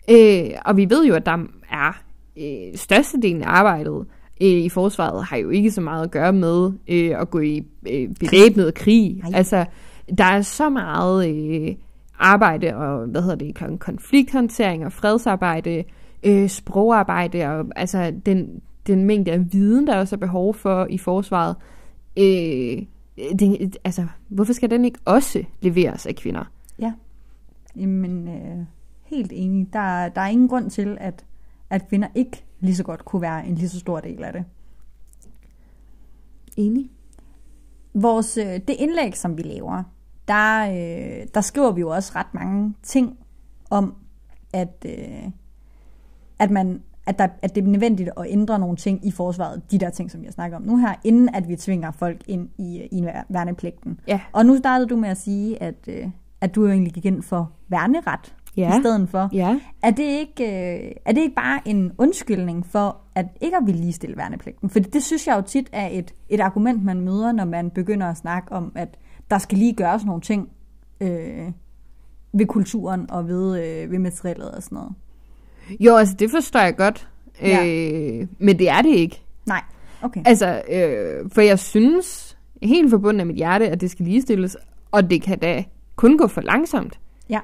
øh, 0.09 0.49
og 0.65 0.77
vi 0.77 0.89
ved 0.89 1.05
jo, 1.05 1.13
at 1.13 1.25
der 1.25 1.37
er 1.71 2.01
øh, 2.37 2.77
størstedelen 2.77 3.41
af 3.41 3.49
arbejdet 3.49 4.05
øh, 4.41 4.47
i 4.47 4.69
forsvaret, 4.69 5.25
har 5.25 5.37
jo 5.37 5.49
ikke 5.49 5.71
så 5.71 5.81
meget 5.81 6.03
at 6.03 6.11
gøre 6.11 6.33
med 6.33 6.71
øh, 6.87 7.21
at 7.21 7.29
gå 7.29 7.39
i 7.39 7.63
øh, 7.89 8.09
bevæbnet 8.19 8.73
krig. 8.73 9.21
Nej. 9.23 9.31
Altså, 9.33 9.65
der 10.17 10.23
er 10.23 10.41
så 10.41 10.69
meget 10.69 11.29
øh, 11.29 11.75
arbejde 12.19 12.75
og, 12.75 13.07
hvad 13.07 13.21
hedder 13.21 13.35
det, 13.35 13.61
kon- 13.61 13.77
konflikthåndtering 13.77 14.85
og 14.85 14.91
fredsarbejde, 14.91 15.83
øh, 16.23 16.49
sprogarbejde 16.49 17.45
og 17.45 17.65
altså 17.75 18.13
den, 18.25 18.61
den 18.87 19.03
mængde 19.03 19.31
af 19.31 19.53
viden, 19.53 19.87
der 19.87 19.97
også 19.97 20.15
er 20.15 20.19
behov 20.19 20.53
for 20.53 20.87
i 20.89 20.97
forsvaret. 20.97 21.55
Øh, 22.17 22.81
det, 23.39 23.77
altså, 23.83 24.07
hvorfor 24.27 24.53
skal 24.53 24.69
den 24.69 24.85
ikke 24.85 24.99
også 25.05 25.43
leveres 25.61 26.05
af 26.05 26.15
kvinder? 26.15 26.51
Ja, 26.79 26.93
Jamen, 27.75 28.27
øh, 28.27 28.65
helt 29.03 29.31
enig. 29.35 29.73
Der, 29.73 30.09
der 30.09 30.21
er 30.21 30.27
ingen 30.27 30.47
grund 30.47 30.69
til, 30.69 30.97
at, 31.01 31.25
at 31.69 31.87
kvinder 31.87 32.07
ikke 32.15 32.45
lige 32.59 32.75
så 32.75 32.83
godt 32.83 33.05
kunne 33.05 33.21
være 33.21 33.47
en 33.47 33.55
lige 33.55 33.69
så 33.69 33.79
stor 33.79 33.99
del 33.99 34.23
af 34.23 34.33
det. 34.33 34.45
Enig. 36.57 36.89
Vores, 37.93 38.37
øh, 38.37 38.45
det 38.45 38.75
indlæg, 38.79 39.17
som 39.17 39.37
vi 39.37 39.41
laver, 39.41 39.83
der, 40.27 40.69
øh, 40.69 41.27
der 41.33 41.41
skriver 41.41 41.71
vi 41.71 41.81
jo 41.81 41.89
også 41.89 42.11
ret 42.15 42.33
mange 42.33 42.73
ting 42.83 43.17
om, 43.69 43.95
at, 44.53 44.85
øh, 44.85 45.31
at, 46.39 46.51
man, 46.51 46.83
at, 47.05 47.19
der, 47.19 47.27
at 47.41 47.55
det 47.55 47.63
er 47.63 47.67
nødvendigt 47.67 48.09
at 48.17 48.25
ændre 48.29 48.59
nogle 48.59 48.75
ting 48.75 49.05
i 49.05 49.11
forsvaret, 49.11 49.71
de 49.71 49.77
der 49.77 49.89
ting, 49.89 50.11
som 50.11 50.23
jeg 50.23 50.33
snakker 50.33 50.57
om 50.57 50.63
nu 50.63 50.77
her, 50.77 50.93
inden 51.03 51.35
at 51.35 51.47
vi 51.47 51.55
tvinger 51.55 51.91
folk 51.91 52.21
ind 52.27 52.49
i, 52.57 52.87
i 52.91 53.05
værnepligten. 53.29 53.99
Ja. 54.07 54.19
Og 54.31 54.45
nu 54.45 54.57
startede 54.57 54.89
du 54.89 54.95
med 54.95 55.09
at 55.09 55.17
sige, 55.17 55.63
at, 55.63 55.75
øh, 55.87 56.07
at 56.41 56.55
du 56.55 56.65
jo 56.65 56.71
egentlig 56.71 56.93
gik 56.93 57.05
ind 57.05 57.23
for 57.23 57.51
værneret 57.67 58.35
Ja. 58.57 58.77
i 58.77 58.81
stedet 58.81 59.09
for. 59.09 59.29
Ja. 59.33 59.59
Er 59.83 59.91
det, 59.91 60.03
ikke, 60.03 60.43
øh, 60.43 60.91
er 61.05 61.11
det 61.11 61.21
ikke 61.21 61.35
bare 61.35 61.59
en 61.65 61.91
undskyldning 61.97 62.65
for, 62.65 62.97
at 63.15 63.25
ikke 63.41 63.57
at 63.57 63.63
ville 63.65 63.81
ligestille 63.81 64.17
værnepligten? 64.17 64.69
For 64.69 64.79
det 64.79 65.03
synes 65.03 65.27
jeg 65.27 65.35
jo 65.35 65.41
tit 65.41 65.69
er 65.71 65.87
et, 65.91 66.13
et 66.29 66.39
argument, 66.39 66.83
man 66.83 67.01
møder, 67.01 67.31
når 67.31 67.45
man 67.45 67.69
begynder 67.69 68.07
at 68.07 68.17
snakke 68.17 68.51
om, 68.51 68.71
at 68.75 68.97
der 69.31 69.37
skal 69.37 69.57
lige 69.57 69.73
gøres 69.73 70.05
nogle 70.05 70.21
ting 70.21 70.49
øh, 71.01 71.51
ved 72.33 72.45
kulturen 72.45 73.11
og 73.11 73.27
ved, 73.27 73.63
øh, 73.65 73.91
ved 73.91 73.99
materialet 73.99 74.51
og 74.51 74.63
sådan 74.63 74.75
noget. 74.75 74.93
Jo, 75.79 75.95
altså 75.95 76.15
det 76.19 76.31
forstår 76.31 76.59
jeg 76.59 76.75
godt. 76.75 77.07
Ja. 77.41 77.65
Øh, 77.65 78.27
men 78.39 78.59
det 78.59 78.69
er 78.69 78.81
det 78.81 78.95
ikke. 78.95 79.21
Nej, 79.45 79.61
okay. 80.01 80.21
Altså, 80.25 80.61
øh, 80.71 81.29
for 81.31 81.41
jeg 81.41 81.59
synes 81.59 82.37
helt 82.63 82.89
forbundet 82.89 83.19
af 83.19 83.25
mit 83.25 83.35
hjerte, 83.35 83.69
at 83.69 83.81
det 83.81 83.91
skal 83.91 84.05
ligestilles, 84.05 84.57
og 84.91 85.09
det 85.09 85.21
kan 85.21 85.39
da 85.39 85.63
kun 85.95 86.17
gå 86.17 86.27
for 86.27 86.41
langsomt. 86.41 86.99
Ja. 87.29 87.39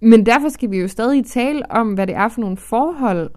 Men 0.00 0.26
derfor 0.26 0.48
skal 0.48 0.70
vi 0.70 0.78
jo 0.78 0.88
stadig 0.88 1.26
tale 1.26 1.70
om, 1.70 1.94
hvad 1.94 2.06
det 2.06 2.14
er 2.14 2.28
for 2.28 2.40
nogle 2.40 2.56
forhold, 2.56 3.30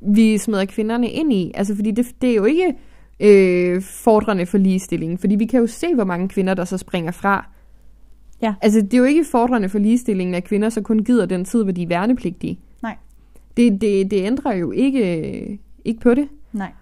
vi 0.00 0.38
smider 0.38 0.64
kvinderne 0.64 1.10
ind 1.10 1.32
i. 1.32 1.52
Altså, 1.54 1.76
fordi 1.76 1.90
det, 1.90 2.06
det 2.22 2.30
er 2.30 2.34
jo 2.34 2.44
ikke 2.44 2.74
øh, 3.20 3.82
fordrende 3.82 4.46
for 4.46 4.58
ligestilling, 4.58 5.20
fordi 5.20 5.34
vi 5.34 5.46
kan 5.46 5.60
jo 5.60 5.66
se, 5.66 5.94
hvor 5.94 6.04
mange 6.04 6.28
kvinder, 6.28 6.54
der 6.54 6.64
så 6.64 6.78
springer 6.78 7.12
fra. 7.12 7.48
Ja. 8.42 8.54
Altså, 8.62 8.80
det 8.80 8.94
er 8.94 8.98
jo 8.98 9.04
ikke 9.04 9.24
fordrende 9.24 9.68
for 9.68 9.78
ligestillingen, 9.78 10.34
at 10.34 10.44
kvinder 10.44 10.68
så 10.68 10.82
kun 10.82 11.04
gider 11.04 11.26
den 11.26 11.44
tid, 11.44 11.62
hvor 11.62 11.72
de 11.72 11.82
er 11.82 11.88
værnepligtige. 11.88 12.60
Det, 13.56 13.80
det, 13.80 14.10
det 14.10 14.26
ændrer 14.26 14.52
jo 14.52 14.70
ikke, 14.70 15.60
ikke 15.84 16.00
på 16.00 16.14
det. 16.14 16.28
Nej. 16.52 16.72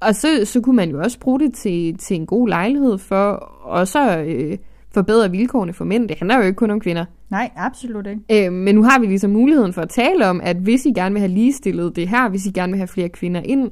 Og 0.00 0.14
så, 0.14 0.28
så 0.44 0.60
kunne 0.60 0.76
man 0.76 0.90
jo 0.90 1.00
også 1.00 1.20
bruge 1.20 1.40
det 1.40 1.54
til, 1.54 1.98
til 1.98 2.16
en 2.16 2.26
god 2.26 2.48
lejlighed 2.48 2.98
for 2.98 3.32
også 3.62 4.24
øh, 4.26 4.58
forbedre 4.90 5.30
vilkårene 5.30 5.72
for 5.72 5.84
mænd. 5.84 6.08
Det 6.08 6.18
handler 6.18 6.36
jo 6.36 6.42
ikke 6.42 6.56
kun 6.56 6.70
om 6.70 6.80
kvinder. 6.80 7.04
Nej, 7.30 7.50
absolut 7.56 8.06
ikke. 8.06 8.46
Øh, 8.46 8.52
men 8.52 8.74
nu 8.74 8.82
har 8.82 8.98
vi 9.00 9.06
ligesom 9.06 9.30
muligheden 9.30 9.72
for 9.72 9.82
at 9.82 9.88
tale 9.88 10.26
om, 10.26 10.40
at 10.40 10.56
hvis 10.56 10.86
I 10.86 10.92
gerne 10.92 11.12
vil 11.12 11.20
have 11.20 11.32
ligestillet 11.32 11.96
det 11.96 12.08
her, 12.08 12.28
hvis 12.28 12.46
I 12.46 12.50
gerne 12.50 12.72
vil 12.72 12.78
have 12.78 12.88
flere 12.88 13.08
kvinder 13.08 13.40
ind, 13.40 13.70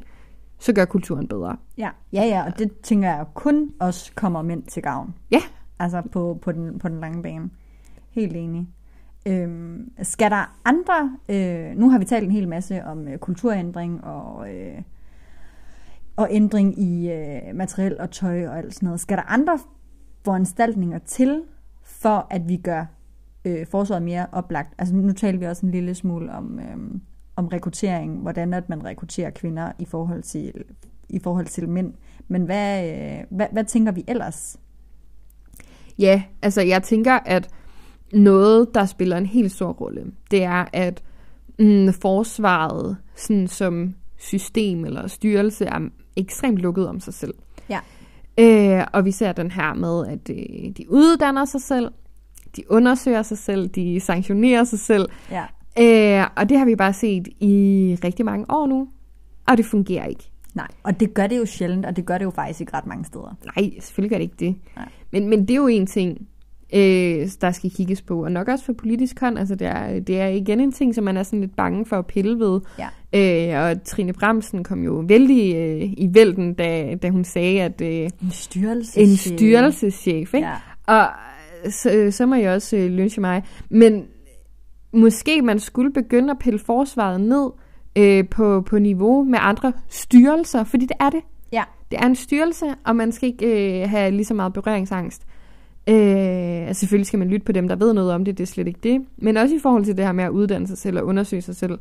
så 0.59 0.73
gør 0.73 0.85
kulturen 0.85 1.29
bedre. 1.29 1.57
Ja, 1.79 1.89
ja, 2.13 2.25
ja 2.25 2.45
og 2.47 2.59
det 2.59 2.73
tænker 2.83 3.09
jeg 3.09 3.25
kun 3.35 3.71
også 3.81 4.13
kommer 4.15 4.43
mænd 4.43 4.63
til 4.63 4.83
gavn. 4.83 5.15
Ja. 5.31 5.41
Altså 5.79 6.03
på, 6.13 6.39
på, 6.43 6.53
den, 6.53 6.79
på 6.79 6.89
den 6.89 7.01
lange 7.01 7.23
bane. 7.23 7.51
Helt 8.11 8.37
enig. 8.37 8.67
Øhm, 9.27 9.91
skal 10.03 10.31
der 10.31 10.59
andre, 10.65 11.17
øh, 11.29 11.77
nu 11.79 11.91
har 11.91 11.99
vi 11.99 12.05
talt 12.05 12.25
en 12.25 12.31
hel 12.31 12.49
masse 12.49 12.85
om 12.85 13.09
øh, 13.09 13.19
kulturændring 13.19 14.05
og, 14.05 14.55
øh, 14.55 14.83
og 16.17 16.29
ændring 16.31 16.79
i 16.79 17.11
øh, 17.11 17.55
materiel 17.55 18.01
og 18.01 18.11
tøj 18.11 18.47
og 18.47 18.59
alt 18.59 18.75
sådan 18.75 18.87
noget. 18.87 19.01
Skal 19.01 19.17
der 19.17 19.23
andre 19.23 19.59
foranstaltninger 20.25 20.99
til, 20.99 21.43
for 21.83 22.27
at 22.31 22.49
vi 22.49 22.57
gør 22.57 22.85
øh, 23.45 23.67
forsvaret 23.67 24.03
mere 24.03 24.27
oplagt? 24.33 24.75
Altså 24.79 24.95
nu 24.95 25.13
taler 25.13 25.39
vi 25.39 25.47
også 25.47 25.67
en 25.67 25.73
lille 25.73 25.95
smule 25.95 26.33
om, 26.33 26.59
øh, 26.59 27.01
om 27.37 27.47
rekruttering, 27.47 28.19
hvordan 28.19 28.55
at 28.55 28.69
man 28.69 28.85
rekrutterer 28.85 29.31
kvinder 29.31 29.73
i 29.79 29.85
forhold 29.85 30.23
til, 30.23 30.65
i 31.09 31.19
forhold 31.19 31.47
til 31.47 31.69
mænd. 31.69 31.95
Men 32.29 32.43
hvad, 32.43 32.91
øh, 32.91 33.25
hvad, 33.31 33.47
hvad 33.53 33.65
tænker 33.65 33.93
vi 33.93 34.05
ellers? 34.09 34.57
Ja, 35.99 36.23
altså 36.43 36.61
jeg 36.61 36.83
tænker, 36.83 37.13
at 37.13 37.51
noget, 38.13 38.75
der 38.75 38.87
spiller 38.87 39.17
en 39.17 39.27
helt 39.27 39.53
stor 39.53 39.73
rolle, 39.73 40.05
det 40.31 40.43
er, 40.43 40.65
at 40.73 41.03
mm, 41.59 41.93
forsvaret 41.93 42.97
sådan 43.17 43.49
som 43.49 43.95
system 44.19 44.85
eller 44.85 45.07
styrelse 45.07 45.65
er 45.65 45.81
ekstremt 46.17 46.59
lukket 46.59 46.89
om 46.89 47.01
sig 47.01 47.15
selv. 47.15 47.35
Ja. 47.69 47.81
Øh, 48.39 48.87
og 48.93 49.05
vi 49.05 49.11
ser 49.11 49.33
den 49.33 49.51
her 49.51 49.75
med, 49.75 50.07
at 50.07 50.31
øh, 50.31 50.71
de 50.77 50.91
uddanner 50.91 51.45
sig 51.45 51.61
selv, 51.61 51.91
de 52.57 52.71
undersøger 52.71 53.23
sig 53.23 53.39
selv, 53.39 53.69
de 53.69 54.01
sanktionerer 54.01 54.65
sig 54.65 54.79
selv. 54.79 55.09
Ja. 55.31 55.45
Øh, 55.79 56.29
og 56.37 56.49
det 56.49 56.59
har 56.59 56.65
vi 56.65 56.77
bare 56.77 56.93
set 56.93 57.29
i 57.41 57.97
rigtig 58.05 58.25
mange 58.25 58.47
år 58.49 58.67
nu, 58.67 58.89
og 59.49 59.57
det 59.57 59.67
fungerer 59.67 60.07
ikke. 60.07 60.31
Nej, 60.55 60.69
og 60.83 61.01
det 61.01 61.15
gør 61.15 61.27
det 61.27 61.39
jo 61.39 61.47
sjældent, 61.47 61.87
og 61.87 61.97
det 61.97 62.07
gør 62.07 62.19
det 62.19 62.25
jo 62.25 62.31
faktisk 62.31 62.61
ikke 62.61 62.75
ret 62.75 62.87
mange 62.87 63.05
steder. 63.05 63.37
Nej, 63.45 63.71
selvfølgelig 63.81 64.11
gør 64.11 64.19
det 64.19 64.25
ikke 64.25 64.37
det. 64.39 64.57
Nej. 64.77 64.89
Men, 65.11 65.29
men 65.29 65.41
det 65.41 65.51
er 65.51 65.55
jo 65.55 65.67
en 65.67 65.87
ting, 65.87 66.29
øh, 66.75 67.29
der 67.41 67.51
skal 67.53 67.71
kigges 67.71 68.03
på, 68.03 68.25
og 68.25 68.33
nok 68.33 68.49
også 68.49 68.65
for 68.65 68.73
politisk 68.73 69.21
hånd. 69.21 69.39
Altså 69.39 69.55
det 69.55 69.67
er, 69.67 70.01
det 70.01 70.21
er 70.21 70.27
igen 70.27 70.61
en 70.61 70.73
ting, 70.73 70.95
som 70.95 71.05
man 71.05 71.17
er 71.17 71.23
sådan 71.23 71.41
lidt 71.41 71.57
bange 71.57 71.87
for 71.87 71.97
at 71.97 72.07
pille 72.07 72.39
ved. 72.39 72.61
Ja. 72.79 72.89
Øh, 73.57 73.71
og 73.71 73.85
Trine 73.85 74.13
Bramsen 74.13 74.65
kom 74.65 74.83
jo 74.83 75.05
vældig 75.09 75.57
øh, 75.57 75.83
i 75.83 76.09
vælten, 76.13 76.55
da, 76.55 76.95
da 77.03 77.11
hun 77.11 77.25
sagde, 77.25 77.63
at 77.63 77.81
øh, 77.81 77.89
En 78.23 78.31
styrelseschef. 78.31 79.03
en 79.03 79.17
styrelseschef, 79.17 80.35
ikke? 80.35 80.47
Ja. 80.47 80.55
Og 80.87 81.07
så, 81.71 82.09
så 82.11 82.27
må 82.27 82.35
jeg 82.35 82.53
også 82.55 82.77
øh, 82.77 82.91
lynche 82.91 83.21
mig. 83.21 83.43
Men 83.69 84.05
måske 84.93 85.43
man 85.43 85.59
skulle 85.59 85.93
begynde 85.93 86.31
at 86.31 86.39
pille 86.39 86.59
forsvaret 86.59 87.21
ned 87.21 87.51
øh, 87.99 88.29
på, 88.29 88.61
på 88.61 88.79
niveau 88.79 89.25
med 89.25 89.39
andre 89.43 89.73
styrelser, 89.89 90.65
fordi 90.65 90.87
det 90.87 90.97
er 91.01 91.11
det. 91.11 91.21
Ja. 91.53 91.63
Det 91.91 91.99
er 92.03 92.07
en 92.07 92.17
styrelse, 92.17 92.67
og 92.85 92.97
man 92.97 93.13
skal 93.13 93.29
ikke 93.29 93.83
øh, 93.83 93.91
have 93.91 94.11
lige 94.11 94.25
så 94.25 94.35
meget 94.35 94.53
berøringsangst. 94.53 95.23
Øh, 95.89 96.75
selvfølgelig 96.75 97.07
skal 97.07 97.19
man 97.19 97.29
lytte 97.29 97.45
på 97.45 97.53
dem, 97.53 97.69
der 97.69 97.77
ved 97.77 97.93
noget 97.93 98.13
om 98.13 98.25
det, 98.25 98.39
det 98.39 98.45
er 98.45 98.47
slet 98.47 98.67
ikke 98.67 98.81
det. 98.83 99.07
Men 99.17 99.37
også 99.37 99.55
i 99.55 99.59
forhold 99.59 99.85
til 99.85 99.97
det 99.97 100.05
her 100.05 100.13
med 100.13 100.25
at 100.25 100.31
uddanne 100.31 100.67
sig 100.67 100.79
selv 100.79 100.99
og 100.99 101.07
undersøge 101.07 101.43
sig 101.43 101.57
selv. 101.57 101.79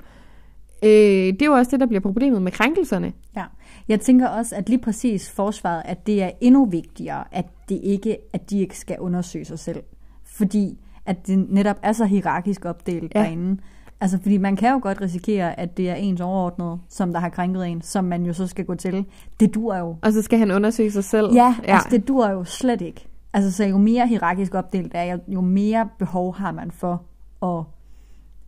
Øh, 0.84 0.90
det 0.90 1.42
er 1.42 1.46
jo 1.46 1.54
også 1.54 1.72
det, 1.72 1.80
der 1.80 1.86
bliver 1.86 2.02
problemet 2.02 2.42
med 2.42 2.52
krænkelserne. 2.52 3.14
Ja. 3.36 3.44
Jeg 3.88 4.02
tænker 4.02 4.28
også, 4.28 4.56
at 4.56 4.70
lige 4.70 4.82
præcis 4.82 5.32
forsvaret, 5.32 5.82
at 5.86 6.08
det 6.08 6.24
er 6.24 6.32
endnu 6.42 6.66
vigtigere, 6.66 7.24
at, 7.32 7.46
det 7.70 7.80
ikke, 7.84 8.18
at 8.34 8.50
de 8.50 8.60
ikke 8.60 8.80
skal 8.80 9.00
undersøge 9.00 9.46
sig 9.46 9.60
selv. 9.60 9.84
Fordi 10.24 10.78
at 11.06 11.28
det 11.28 11.46
netop 11.50 11.78
er 11.84 11.92
så 11.92 12.06
hierarkisk 12.06 12.66
opdelt 12.66 13.12
ja. 13.16 13.20
derinde. 13.20 13.62
Altså, 14.02 14.20
fordi 14.22 14.38
man 14.38 14.56
kan 14.56 14.72
jo 14.72 14.80
godt 14.82 15.02
risikere, 15.02 15.60
at 15.60 15.78
det 15.78 15.90
er 15.90 15.96
ens 15.96 16.22
overordnede, 16.22 16.78
som 16.90 17.14
der 17.14 17.20
har 17.20 17.30
krænket 17.30 17.68
en, 17.68 17.82
som 17.82 18.04
man 18.06 18.26
jo 18.26 18.34
så 18.34 18.48
skal 18.48 18.66
gå 18.66 18.76
til. 18.76 19.06
Det 19.40 19.56
dur 19.56 19.76
jo. 19.76 19.96
Og 20.02 20.14
så 20.14 20.22
skal 20.22 20.40
han 20.40 20.52
undersøge 20.52 20.92
sig 20.92 21.04
selv. 21.04 21.34
Ja, 21.34 21.56
ja. 21.64 21.74
altså 21.74 21.90
det 21.92 22.08
dur 22.08 22.30
jo 22.30 22.44
slet 22.44 22.82
ikke. 22.82 23.08
Altså, 23.34 23.52
så 23.52 23.64
jo 23.66 23.78
mere 23.78 24.08
hierarkisk 24.08 24.54
opdelt 24.56 24.92
er, 24.96 25.04
jo, 25.04 25.20
jo 25.28 25.42
mere 25.42 25.90
behov 26.00 26.36
har 26.36 26.52
man 26.52 26.72
for 26.72 27.02
at, 27.44 27.66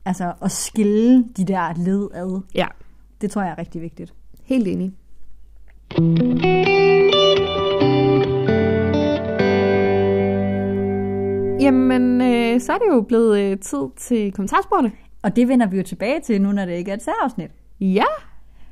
altså, 0.06 0.34
at 0.42 0.52
skille 0.52 1.24
de 1.38 1.46
der 1.46 1.74
led 1.78 2.10
ad. 2.14 2.42
ja, 2.56 2.68
Det 3.22 3.32
tror 3.32 3.42
jeg 3.42 3.52
er 3.52 3.58
rigtig 3.58 3.82
vigtigt. 3.82 4.14
helt 4.44 4.68
enig. 4.68 4.94
Jamen, 11.60 12.22
øh, 12.22 12.62
så 12.62 12.74
er 12.74 12.78
det 12.78 12.88
jo 12.94 13.02
blevet 13.02 13.40
øh, 13.40 13.60
tid 13.60 13.80
til 13.98 14.32
kommentarsporene. 14.32 14.92
Og 15.24 15.36
det 15.36 15.48
vender 15.48 15.68
vi 15.68 15.78
jo 15.78 15.84
tilbage 15.84 16.20
til 16.22 16.42
nu, 16.42 16.52
når 16.52 16.66
det 16.66 16.74
ikke 16.74 16.92
er 16.92 16.96
et 16.96 17.04
særafsnit. 17.04 17.52
Ja, 17.80 18.04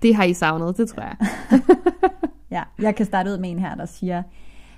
det 0.01 0.15
har 0.15 0.23
I 0.23 0.33
savnet, 0.33 0.77
det 0.77 0.89
tror 0.89 1.03
jeg. 1.03 1.15
Ja, 2.51 2.63
jeg 2.79 2.95
kan 2.95 3.05
starte 3.05 3.29
ud 3.31 3.37
med 3.37 3.51
en 3.51 3.59
her, 3.59 3.75
der 3.75 3.85
siger, 3.85 4.23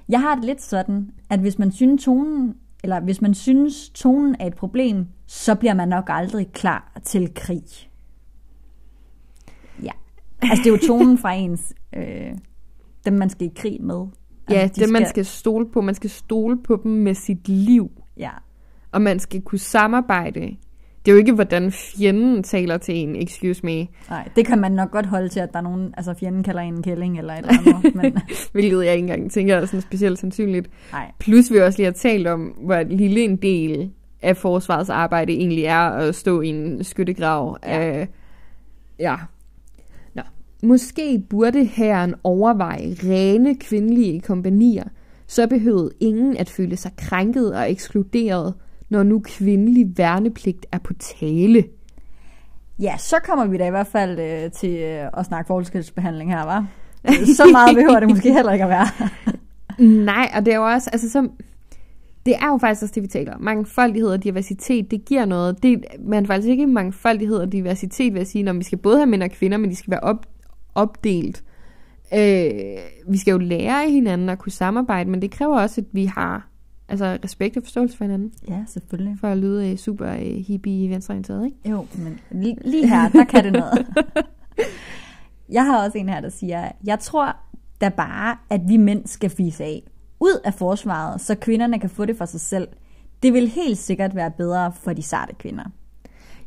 jeg 0.09 0.21
har 0.21 0.35
det 0.35 0.45
lidt 0.45 0.61
sådan, 0.61 1.11
at 1.29 1.39
hvis 1.39 1.59
man 1.59 1.71
synes 1.71 2.03
tonen, 2.03 2.55
eller 2.83 2.99
hvis 2.99 3.21
man 3.21 3.33
synes 3.33 3.89
tonen 3.89 4.35
er 4.39 4.47
et 4.47 4.55
problem, 4.55 5.07
så 5.25 5.55
bliver 5.55 5.73
man 5.73 5.87
nok 5.87 6.05
aldrig 6.07 6.47
klar 6.51 6.99
til 7.03 7.33
krig. 7.35 7.63
Ja, 9.83 9.91
altså 10.41 10.63
det 10.63 10.69
er 10.69 10.73
jo 10.73 10.87
tonen 10.87 11.17
fra 11.17 11.33
ens, 11.33 11.73
øh, 11.95 12.37
dem 13.05 13.13
man 13.13 13.29
skal 13.29 13.47
i 13.47 13.51
krig 13.55 13.81
med. 13.81 14.05
Ja, 14.49 14.55
Altså, 14.55 14.81
det 14.81 14.91
man 14.91 15.07
skal 15.07 15.25
stole 15.25 15.69
på. 15.71 15.81
Man 15.81 15.95
skal 15.95 16.09
stole 16.09 16.63
på 16.63 16.79
dem 16.83 16.91
med 16.91 17.13
sit 17.13 17.47
liv. 17.47 17.91
Ja, 18.17 18.31
Og 18.91 19.01
man 19.01 19.19
skal 19.19 19.41
kunne 19.41 19.59
samarbejde. 19.59 20.55
Det 21.05 21.11
er 21.11 21.15
jo 21.15 21.19
ikke, 21.19 21.33
hvordan 21.33 21.71
fjenden 21.71 22.43
taler 22.43 22.77
til 22.77 22.95
en, 22.95 23.15
excuse 23.15 23.65
me. 23.65 23.87
nej, 24.09 24.29
det 24.35 24.45
kan 24.45 24.59
man 24.59 24.71
nok 24.71 24.91
godt 24.91 25.05
holde 25.05 25.29
til, 25.29 25.39
at 25.39 25.53
der 25.53 25.59
er 25.59 25.63
nogen, 25.63 25.93
altså 25.97 26.13
fjenden 26.13 26.43
kalder 26.43 26.61
en 26.61 26.83
kælling 26.83 27.17
eller 27.17 27.33
et 27.33 27.37
eller 27.37 27.75
andet, 27.75 27.95
men 27.95 28.17
Hvilket 28.53 28.85
jeg 28.85 28.93
ikke 28.93 29.01
engang 29.01 29.31
tænker 29.31 29.55
er 29.55 29.65
sådan 29.65 29.81
specielt 29.81 30.19
sandsynligt. 30.19 30.69
nej. 30.91 31.11
Plus 31.19 31.51
vi 31.51 31.57
også 31.57 31.79
lige 31.79 31.85
har 31.85 31.93
talt 31.93 32.27
om, 32.27 32.41
hvor 32.41 32.83
lille 32.83 33.23
en 33.23 33.35
del 33.35 33.91
af 34.21 34.37
forsvarets 34.37 34.89
arbejde 34.89 35.33
egentlig 35.33 35.63
er 35.63 35.79
at 35.79 36.15
stå 36.15 36.41
i 36.41 36.47
en 36.47 36.83
skyttegrav. 36.83 37.57
Ja. 37.63 37.79
Af, 37.79 38.07
ja. 38.99 39.15
Nå. 40.15 40.21
Måske 40.63 41.23
burde 41.29 41.65
herren 41.65 42.15
overveje 42.23 42.95
rene 43.03 43.55
kvindelige 43.55 44.21
kompanier. 44.21 44.83
Så 45.27 45.47
behøvede 45.47 45.91
ingen 45.99 46.37
at 46.37 46.49
føle 46.49 46.77
sig 46.77 46.91
krænket 46.97 47.55
og 47.55 47.71
ekskluderet, 47.71 48.53
når 48.89 49.03
nu 49.03 49.21
kvindelig 49.25 49.97
værnepligt 49.97 50.65
er 50.71 50.77
på 50.77 50.93
tale. 50.93 51.63
Ja, 52.79 52.97
så 52.97 53.15
kommer 53.23 53.45
vi 53.45 53.57
da 53.57 53.67
i 53.67 53.69
hvert 53.69 53.87
fald 53.87 54.19
øh, 54.19 54.51
til 54.51 54.69
øh, 54.69 55.09
at 55.17 55.25
snakke 55.25 55.47
forskelsbehandling 55.47 56.31
her, 56.31 56.43
var? 56.43 56.67
Så 57.37 57.49
meget 57.51 57.75
behøver 57.75 57.99
det 57.99 58.09
måske 58.09 58.33
heller 58.33 58.51
ikke 58.51 58.65
at 58.65 58.69
være. 58.69 58.87
Nej, 60.05 60.31
og 60.35 60.45
det 60.45 60.53
er 60.53 60.57
jo 60.57 60.65
også, 60.65 60.89
altså 60.93 61.09
så, 61.09 61.29
det 62.25 62.35
er 62.35 62.47
jo 62.47 62.57
faktisk 62.57 62.83
også 62.83 62.95
det, 62.95 63.03
vi 63.03 63.07
taler 63.07 63.35
om. 63.35 63.41
Mangfoldighed 63.41 64.09
og 64.09 64.23
diversitet, 64.23 64.91
det 64.91 65.05
giver 65.05 65.25
noget. 65.25 65.63
Det, 65.63 65.85
man 65.99 66.25
faktisk 66.25 66.49
ikke 66.49 66.67
mangfoldighed 66.67 67.37
og 67.37 67.51
diversitet, 67.51 68.13
vil 68.13 68.19
jeg 68.19 68.27
sige, 68.27 68.43
når 68.43 68.53
vi 68.53 68.63
skal 68.63 68.77
både 68.77 68.97
have 68.97 69.05
mænd 69.05 69.23
og 69.23 69.31
kvinder, 69.31 69.57
men 69.57 69.69
de 69.69 69.75
skal 69.75 69.91
være 69.91 69.99
op, 69.99 70.25
opdelt. 70.75 71.43
Øh, 72.13 72.51
vi 73.09 73.17
skal 73.17 73.31
jo 73.31 73.37
lære 73.37 73.83
af 73.83 73.91
hinanden 73.91 74.29
at 74.29 74.39
kunne 74.39 74.51
samarbejde, 74.51 75.09
men 75.09 75.21
det 75.21 75.31
kræver 75.31 75.59
også, 75.59 75.81
at 75.81 75.87
vi 75.91 76.05
har 76.05 76.49
altså, 76.89 77.17
respekt 77.23 77.57
og 77.57 77.63
forståelse 77.63 77.97
for 77.97 78.03
hinanden, 78.03 78.31
Ja, 78.47 78.63
selvfølgelig. 78.67 79.17
for 79.19 79.27
at 79.27 79.37
lyde 79.37 79.71
øh, 79.71 79.77
super 79.77 80.11
øh, 80.11 80.43
hippie 80.47 80.89
venstreorienteret, 80.89 81.45
ikke? 81.45 81.69
Jo, 81.69 81.85
men 81.97 82.19
lige, 82.31 82.57
lige 82.65 82.87
her, 82.87 83.09
der 83.09 83.23
kan 83.23 83.43
det 83.43 83.53
noget. 83.53 83.87
Jeg 85.49 85.65
har 85.65 85.85
også 85.85 85.97
en 85.97 86.09
her, 86.09 86.21
der 86.21 86.29
siger, 86.29 86.71
jeg 86.85 86.99
tror 86.99 87.35
da 87.81 87.89
bare, 87.89 88.37
at 88.49 88.61
vi 88.67 88.77
mænd 88.77 89.07
skal 89.07 89.29
fise 89.29 89.63
af. 89.63 89.83
Ud 90.19 90.41
af 90.43 90.53
forsvaret, 90.53 91.21
så 91.21 91.35
kvinderne 91.35 91.79
kan 91.79 91.89
få 91.89 92.05
det 92.05 92.17
for 92.17 92.25
sig 92.25 92.41
selv. 92.41 92.67
Det 93.23 93.33
vil 93.33 93.47
helt 93.47 93.77
sikkert 93.77 94.15
være 94.15 94.31
bedre 94.31 94.71
for 94.71 94.93
de 94.93 95.01
sarte 95.01 95.35
kvinder. 95.35 95.63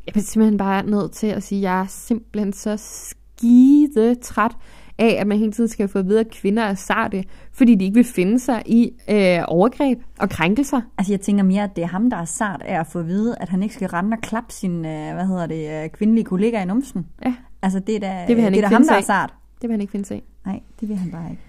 Jeg 0.05 0.15
er 0.15 0.19
simpelthen 0.19 0.57
bare 0.57 0.85
nødt 0.85 1.11
til 1.11 1.27
at 1.27 1.43
sige, 1.43 1.59
at 1.59 1.63
jeg 1.63 1.81
er 1.81 1.85
simpelthen 1.87 2.53
så 2.53 2.77
skide 2.77 4.15
træt 4.15 4.51
af, 4.99 5.17
at 5.19 5.27
man 5.27 5.37
hele 5.37 5.51
tiden 5.51 5.67
skal 5.67 5.87
få 5.87 5.99
at 5.99 6.07
vide, 6.07 6.19
at 6.19 6.29
kvinder 6.31 6.63
er 6.63 6.73
sarte, 6.73 7.23
fordi 7.53 7.75
de 7.75 7.85
ikke 7.85 7.95
vil 7.95 8.03
finde 8.03 8.39
sig 8.39 8.63
i 8.65 8.91
øh, 9.09 9.39
overgreb 9.47 9.99
og 10.19 10.29
krænkelser. 10.29 10.81
Altså 10.97 11.13
jeg 11.13 11.21
tænker 11.21 11.43
mere, 11.43 11.63
at 11.63 11.75
det 11.75 11.83
er 11.83 11.87
ham, 11.87 12.09
der 12.09 12.17
er 12.17 12.25
sart 12.25 12.61
af 12.65 12.79
at 12.79 12.87
få 12.87 12.99
at 12.99 13.07
vide, 13.07 13.35
at 13.39 13.49
han 13.49 13.63
ikke 13.63 13.75
skal 13.75 13.87
rende 13.87 14.15
og 14.15 14.21
klappe 14.21 14.53
sin, 14.53 14.71
øh, 14.85 15.13
hvad 15.13 15.27
hedder 15.27 15.47
det, 15.47 15.83
øh, 15.83 15.89
kvindelige 15.89 16.25
kollega 16.25 16.61
i 16.61 16.65
numsen. 16.65 17.07
Ja, 17.25 17.35
Altså 17.61 17.79
det 17.79 17.95
er 17.95 17.99
da, 17.99 18.25
Det 18.27 18.35
vil 18.35 18.43
han 18.43 18.51
det 18.53 18.57
ikke 18.57 18.69
da 18.69 18.73
ham, 18.73 18.83
der 18.87 18.93
er 18.95 19.01
sart. 19.01 19.33
det 19.61 19.69
vil 19.69 19.71
han 19.73 19.81
ikke 19.81 19.91
finde 19.91 20.05
sig 20.05 20.17
i. 20.17 20.23
Nej, 20.45 20.59
det 20.79 20.89
vil 20.89 20.97
han 20.97 21.11
bare 21.11 21.29
ikke. 21.31 21.41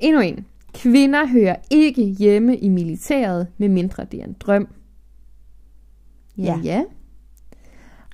Endnu 0.00 0.20
en. 0.20 0.46
Kvinder 0.74 1.26
hører 1.26 1.56
ikke 1.70 2.02
hjemme 2.04 2.56
i 2.56 2.68
militæret, 2.68 3.46
medmindre 3.58 4.04
det 4.04 4.20
er 4.20 4.24
en 4.24 4.36
drøm. 4.40 4.68
Ja, 6.38 6.42
Ja. 6.44 6.58
ja. 6.64 6.82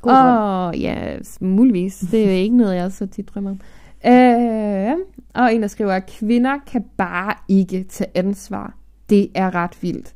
God 0.01 0.13
drøm. 0.13 0.27
Og 0.37 0.79
ja, 0.79 1.17
muligvis. 1.41 2.05
Det 2.11 2.27
er 2.29 2.31
ikke 2.31 2.57
noget, 2.57 2.77
jeg 2.77 2.93
så 2.93 3.07
tit 3.07 3.29
drømmer 3.35 3.51
om. 3.51 3.61
Øh, 4.07 4.93
og 5.35 5.55
en, 5.55 5.63
der 5.63 5.69
skriver, 5.69 5.93
at 5.93 6.07
kvinder 6.19 6.59
kan 6.73 6.85
bare 6.97 7.35
ikke 7.49 7.85
tage 7.89 8.11
ansvar. 8.15 8.75
Det 9.11 9.29
er 9.35 9.55
ret 9.55 9.77
vildt. 9.83 10.15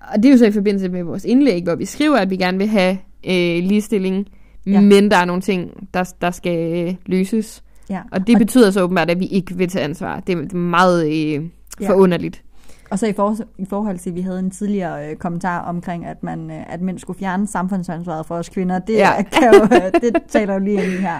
Og 0.00 0.16
det 0.16 0.24
er 0.24 0.30
jo 0.32 0.38
så 0.38 0.46
i 0.46 0.52
forbindelse 0.52 0.88
med 0.88 1.02
vores 1.02 1.24
indlæg, 1.24 1.62
hvor 1.62 1.74
vi 1.74 1.84
skriver, 1.84 2.16
at 2.16 2.30
vi 2.30 2.36
gerne 2.36 2.58
vil 2.58 2.66
have 2.68 2.92
øh, 3.24 3.64
ligestilling, 3.68 4.26
Ja. 4.66 4.70
ja. 4.72 4.80
men 4.80 5.10
der 5.10 5.16
er 5.16 5.24
nogle 5.24 5.42
ting, 5.42 5.88
der, 5.94 6.12
der 6.20 6.30
skal 6.30 6.86
øh, 6.88 6.94
løses. 7.06 7.62
Ja. 7.90 8.00
Og 8.12 8.26
det 8.26 8.38
betyder 8.38 8.70
så 8.70 8.82
åbenbart, 8.82 9.10
at 9.10 9.20
vi 9.20 9.26
ikke 9.26 9.56
vil 9.56 9.68
tage 9.68 9.84
ansvar. 9.84 10.20
Det 10.20 10.52
er 10.52 10.56
meget 10.56 11.06
øh, 11.06 11.44
Ja. 11.80 11.90
forunderligt. 11.90 12.42
Og 12.90 12.98
så 12.98 13.06
i, 13.06 13.12
for, 13.12 13.36
i 13.58 13.64
forhold 13.68 13.98
til, 13.98 14.10
at 14.10 14.16
vi 14.16 14.20
havde 14.20 14.38
en 14.38 14.50
tidligere 14.50 15.10
øh, 15.10 15.16
kommentar 15.16 15.60
omkring, 15.60 16.04
at, 16.06 16.22
man, 16.22 16.50
øh, 16.50 16.72
at 16.72 16.80
mænd 16.80 16.98
skulle 16.98 17.18
fjerne 17.18 17.46
samfundsansvaret 17.46 18.26
for 18.26 18.34
os 18.34 18.48
kvinder, 18.48 18.78
det, 18.78 18.94
ja. 18.94 19.10
Ja. 19.16 19.22
kan 19.22 19.54
jo, 19.54 19.88
det 20.00 20.22
taler 20.28 20.54
jo 20.54 20.60
lige 20.60 20.84
ind 20.84 20.92
i 20.92 20.96
her. 20.96 21.18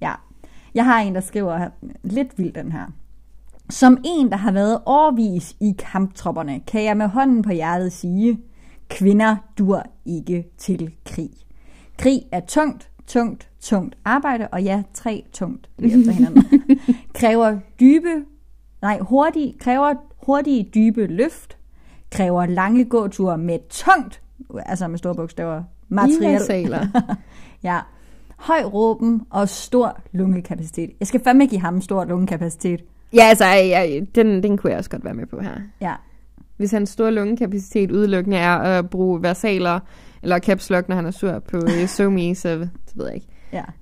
Ja. 0.00 0.12
Jeg 0.76 0.84
har 0.84 1.00
en, 1.00 1.14
der 1.14 1.20
skriver 1.20 1.68
lidt 2.02 2.38
vildt 2.38 2.54
den 2.54 2.72
her. 2.72 2.86
Som 3.70 3.98
en, 4.04 4.30
der 4.30 4.36
har 4.36 4.52
været 4.52 4.80
årvis 4.86 5.56
i 5.60 5.74
kamptropperne, 5.78 6.60
kan 6.60 6.84
jeg 6.84 6.96
med 6.96 7.08
hånden 7.08 7.42
på 7.42 7.52
hjertet 7.52 7.92
sige, 7.92 8.40
kvinder 8.88 9.36
dur 9.58 9.82
ikke 10.04 10.44
til 10.58 10.94
krig. 11.06 11.30
Krig 11.98 12.22
er 12.32 12.40
tungt, 12.40 12.90
tungt, 13.06 13.48
tungt 13.60 13.96
arbejde, 14.04 14.48
og 14.48 14.62
ja, 14.62 14.82
tre 14.94 15.24
tungt 15.32 15.68
lige 15.78 15.98
efter 15.98 16.12
hinanden. 16.12 16.44
kræver 17.14 17.58
dybe, 17.80 18.24
nej, 18.82 18.98
hurtige, 18.98 19.54
kræver 19.58 19.94
hurtige, 20.26 20.70
dybe 20.74 21.06
løft, 21.06 21.56
kræver 22.10 22.46
lange 22.46 22.84
gåture 22.84 23.38
med 23.38 23.58
tungt, 23.68 24.22
altså 24.56 24.88
med 24.88 24.98
store 24.98 25.14
bogstaver, 25.14 25.62
materiel, 25.88 26.90
ja, 27.62 27.80
høj 28.36 28.62
råben 28.64 29.22
og 29.30 29.48
stor 29.48 30.00
lungekapacitet. 30.12 30.90
Jeg 31.00 31.08
skal 31.08 31.20
fandme 31.24 31.46
give 31.46 31.60
ham 31.60 31.80
stor 31.80 32.04
lungekapacitet. 32.04 32.84
ja, 33.12 33.24
altså, 33.24 33.44
ja, 33.44 34.00
den, 34.14 34.42
den 34.42 34.56
kunne 34.58 34.70
jeg 34.70 34.78
også 34.78 34.90
godt 34.90 35.04
være 35.04 35.14
med 35.14 35.26
på 35.26 35.40
her. 35.40 35.54
Ja, 35.80 35.94
Hvis 36.56 36.70
hans 36.70 36.90
store 36.90 37.12
lungekapacitet 37.12 37.90
udelukkende 37.90 38.36
er 38.36 38.56
at 38.56 38.90
bruge 38.90 39.22
versaler 39.22 39.80
eller 40.22 40.38
caps 40.38 40.70
lock, 40.70 40.88
når 40.88 40.96
han 40.96 41.06
er 41.06 41.10
sur 41.10 41.38
på 41.38 41.56
øh, 41.56 41.86
SoMe, 41.96 42.34
så, 42.34 42.68
så 42.86 42.92
ved 42.96 43.06
jeg 43.06 43.14
ikke. 43.14 43.28
ja. 43.52 43.64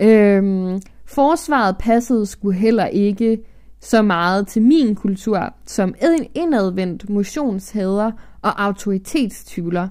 Øhm, 0.00 0.80
forsvaret 1.06 1.76
passede 1.78 2.26
sgu 2.26 2.50
heller 2.50 2.86
ikke 2.86 3.38
så 3.80 4.02
meget 4.02 4.46
til 4.46 4.62
min 4.62 4.94
kultur 4.94 5.54
som 5.66 5.94
en 6.02 6.26
indadvendt 6.34 7.10
motionshader 7.10 8.10
og 8.42 8.64
autoritetstyvler. 8.64 9.88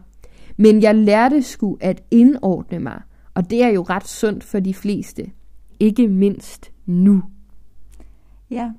Men 0.58 0.82
jeg 0.82 0.96
lærte 0.96 1.42
sgu 1.42 1.78
at 1.82 2.04
indordne 2.12 2.80
mig, 2.80 3.02
og 3.34 3.50
det 3.50 3.64
er 3.64 3.70
jo 3.70 3.82
ret 3.82 4.08
sundt 4.08 4.44
for 4.44 4.60
de 4.60 4.74
fleste. 4.74 5.32
Ikke 5.80 6.08
mindst 6.08 6.72
nu. 6.86 7.24
Ja. 8.52 8.72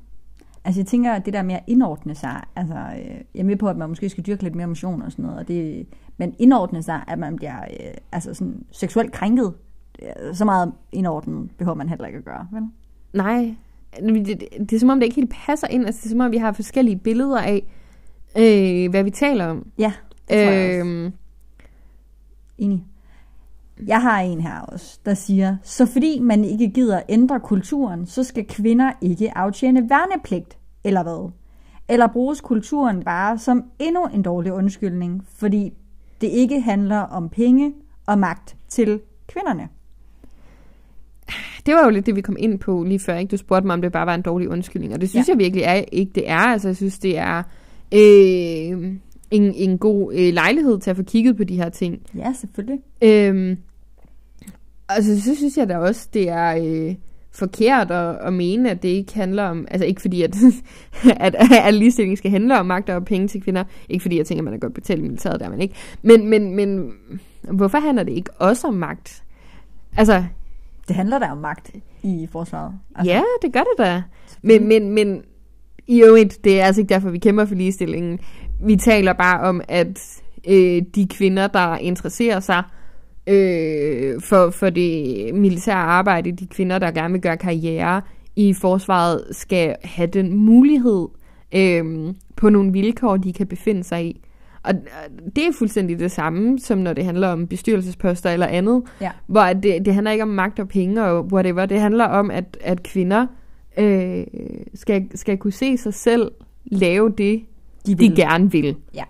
Altså 0.64 0.80
jeg 0.80 0.86
tænker, 0.86 1.12
at 1.12 1.24
det 1.26 1.34
der 1.34 1.42
med 1.42 1.54
at 1.54 1.62
indordne 1.66 2.14
sig, 2.14 2.42
altså 2.56 2.74
øh, 2.74 3.14
jeg 3.34 3.40
er 3.40 3.44
med 3.44 3.56
på, 3.56 3.68
at 3.68 3.76
man 3.76 3.88
måske 3.88 4.08
skal 4.08 4.26
dyrke 4.26 4.42
lidt 4.42 4.54
mere 4.54 4.66
motion 4.66 5.02
og 5.02 5.12
sådan 5.12 5.22
noget, 5.22 5.38
og 5.38 5.48
det, 5.48 5.86
men 6.16 6.34
indordne 6.38 6.82
sig, 6.82 7.04
at 7.08 7.18
man 7.18 7.36
bliver 7.36 7.60
øh, 7.60 7.94
altså 8.12 8.34
sådan 8.34 8.64
seksuelt 8.70 9.12
krænket, 9.12 9.52
øh, 10.02 10.34
så 10.34 10.44
meget 10.44 10.72
indordnet 10.92 11.50
behøver 11.58 11.76
man 11.76 11.88
heller 11.88 12.06
ikke 12.06 12.18
at 12.18 12.24
gøre, 12.24 12.48
vel? 12.52 12.62
Nej, 13.12 13.54
det, 14.00 14.26
det, 14.26 14.44
det 14.58 14.72
er 14.72 14.80
som 14.80 14.90
om 14.90 15.00
det 15.00 15.04
ikke 15.04 15.16
helt 15.16 15.34
passer 15.46 15.66
ind. 15.68 15.86
Altså, 15.86 16.00
det 16.00 16.06
er 16.06 16.10
som 16.10 16.20
om 16.20 16.32
vi 16.32 16.36
har 16.36 16.52
forskellige 16.52 16.96
billeder 16.96 17.40
af, 17.40 17.62
øh, 18.38 18.90
hvad 18.90 19.04
vi 19.04 19.10
taler 19.10 19.46
om. 19.46 19.66
Ja, 19.78 19.92
det 20.28 20.44
tror 20.44 20.52
jeg 20.52 20.80
også. 20.80 21.10
Enig. 22.58 22.84
Jeg 23.86 24.02
har 24.02 24.20
en 24.20 24.40
her 24.40 24.60
også, 24.60 24.98
der 25.04 25.14
siger, 25.14 25.56
så 25.62 25.86
fordi 25.86 26.18
man 26.18 26.44
ikke 26.44 26.70
gider 26.70 27.00
ændre 27.08 27.40
kulturen, 27.40 28.06
så 28.06 28.24
skal 28.24 28.46
kvinder 28.46 28.92
ikke 29.00 29.38
aftjene 29.38 29.90
værnepligt, 29.90 30.58
eller 30.84 31.02
hvad? 31.02 31.30
Eller 31.88 32.06
bruges 32.06 32.40
kulturen 32.40 33.04
bare 33.04 33.38
som 33.38 33.64
endnu 33.78 34.06
en 34.06 34.22
dårlig 34.22 34.52
undskyldning, 34.52 35.24
fordi 35.28 35.72
det 36.20 36.26
ikke 36.26 36.60
handler 36.60 36.98
om 36.98 37.28
penge 37.28 37.72
og 38.06 38.18
magt 38.18 38.56
til 38.68 39.00
kvinderne. 39.26 39.68
det 41.66 41.74
var 41.74 41.84
jo 41.84 41.90
lidt 41.90 42.06
det, 42.06 42.16
vi 42.16 42.20
kom 42.20 42.36
ind 42.38 42.58
på 42.58 42.82
lige 42.82 42.98
før. 42.98 43.16
Ikke? 43.16 43.30
Du 43.30 43.36
spurgte 43.36 43.66
mig, 43.66 43.74
om 43.74 43.82
det 43.82 43.92
bare 43.92 44.06
var 44.06 44.14
en 44.14 44.22
dårlig 44.22 44.48
undskyldning. 44.48 44.94
Og 44.94 45.00
det 45.00 45.10
synes 45.10 45.28
ja. 45.28 45.32
jeg 45.32 45.38
virkelig 45.38 45.62
er, 45.62 45.84
ikke 45.92 46.12
det 46.14 46.30
er. 46.30 46.38
Altså, 46.38 46.68
jeg 46.68 46.76
synes, 46.76 46.98
det 46.98 47.18
er 47.18 47.42
øh, 47.94 48.94
en, 49.30 49.54
en 49.54 49.78
god 49.78 50.14
øh, 50.14 50.32
lejlighed 50.34 50.78
til 50.80 50.90
at 50.90 50.96
få 50.96 51.02
kigget 51.02 51.36
på 51.36 51.44
de 51.44 51.56
her 51.56 51.68
ting. 51.68 52.00
Ja, 52.16 52.32
selvfølgelig. 52.32 52.80
Øhm, 53.02 53.56
altså, 54.88 55.20
så 55.22 55.34
synes 55.34 55.56
jeg 55.56 55.68
da 55.68 55.78
også, 55.78 56.08
det 56.14 56.28
er 56.28 56.56
øh, 56.64 56.94
forkert 57.32 57.90
at, 57.90 58.16
at 58.26 58.32
mene, 58.32 58.70
at 58.70 58.82
det 58.82 58.88
ikke 58.88 59.14
handler 59.14 59.42
om... 59.44 59.66
Altså, 59.70 59.86
ikke 59.86 60.00
fordi, 60.00 60.22
at, 60.22 60.36
at, 61.16 61.34
at 61.64 61.74
ligestilling 61.74 62.18
skal 62.18 62.30
handle 62.30 62.58
om 62.60 62.66
magt 62.66 62.90
og 62.90 63.04
penge 63.04 63.28
til 63.28 63.42
kvinder. 63.42 63.64
Ikke 63.88 64.02
fordi, 64.02 64.16
jeg 64.18 64.26
tænker, 64.26 64.40
at 64.40 64.44
man 64.44 64.54
er 64.54 64.58
godt 64.58 64.74
betalt 64.74 64.98
i 65.00 65.02
militæret, 65.02 65.40
der 65.40 65.46
er 65.46 65.50
man 65.50 65.60
ikke. 65.60 65.74
Men, 66.02 66.28
men, 66.28 66.56
men 66.56 66.92
hvorfor 67.52 67.78
handler 67.78 68.02
det 68.02 68.12
ikke 68.12 68.30
også 68.38 68.66
om 68.66 68.74
magt? 68.74 69.22
Altså, 69.96 70.24
Det 70.88 70.96
handler 70.96 71.18
da 71.18 71.26
om 71.30 71.38
magt 71.38 71.70
i 72.02 72.28
forsvaret. 72.32 72.72
altså, 72.94 73.12
ja, 73.12 73.22
det 73.42 73.52
gør 73.52 73.60
det 73.60 73.78
da. 73.86 74.02
Men, 74.42 74.68
men, 74.68 74.90
men 74.90 75.22
i 75.86 76.02
øvrigt, 76.02 76.44
det 76.44 76.60
er 76.60 76.64
altså 76.64 76.80
ikke 76.80 76.94
derfor, 76.94 77.10
vi 77.10 77.18
kæmper 77.18 77.44
for 77.44 77.54
ligestillingen. 77.54 78.18
Vi 78.64 78.76
taler 78.76 79.12
bare 79.12 79.40
om, 79.40 79.60
at 79.68 80.20
øh, 80.48 80.82
de 80.94 81.06
kvinder, 81.10 81.46
der 81.46 81.76
interesserer 81.76 82.40
sig 82.40 82.62
øh, 83.26 84.20
for, 84.20 84.50
for 84.50 84.70
det 84.70 85.34
militære 85.34 85.76
arbejde, 85.76 86.32
de 86.32 86.46
kvinder, 86.46 86.78
der 86.78 86.90
gerne 86.90 87.12
vil 87.12 87.22
gøre 87.22 87.36
karriere 87.36 88.02
i 88.36 88.52
forsvaret, 88.52 89.24
skal 89.30 89.76
have 89.84 90.06
den 90.06 90.32
mulighed 90.36 91.08
øh, 91.54 92.14
på 92.36 92.48
nogle 92.48 92.72
vilkår, 92.72 93.16
de 93.16 93.32
kan 93.32 93.46
befinde 93.46 93.84
sig 93.84 94.06
i. 94.06 94.20
Og 94.62 94.74
det 95.36 95.46
er 95.46 95.52
fuldstændig 95.58 95.98
det 95.98 96.10
samme, 96.10 96.58
som 96.58 96.78
når 96.78 96.92
det 96.92 97.04
handler 97.04 97.28
om 97.28 97.46
bestyrelsesposter 97.46 98.30
eller 98.30 98.46
andet, 98.46 98.82
Ja. 99.00 99.10
hvor 99.26 99.42
det, 99.44 99.84
det 99.84 99.94
handler 99.94 100.10
ikke 100.10 100.22
om 100.22 100.28
magt 100.28 100.58
og 100.58 100.68
penge 100.68 101.04
og 101.04 101.24
whatever. 101.32 101.66
Det 101.66 101.80
handler 101.80 102.04
om, 102.04 102.30
at, 102.30 102.58
at 102.60 102.82
kvinder 102.82 103.26
øh, 103.78 104.24
skal, 104.74 105.04
skal 105.14 105.38
kunne 105.38 105.52
se 105.52 105.76
sig 105.76 105.94
selv 105.94 106.30
lave 106.64 107.10
det, 107.18 107.42
De 107.86 107.92
de 107.92 107.96
vil. 107.96 108.16
gerne 108.16 108.50
vil. 108.50 108.76
Ja, 108.94 109.04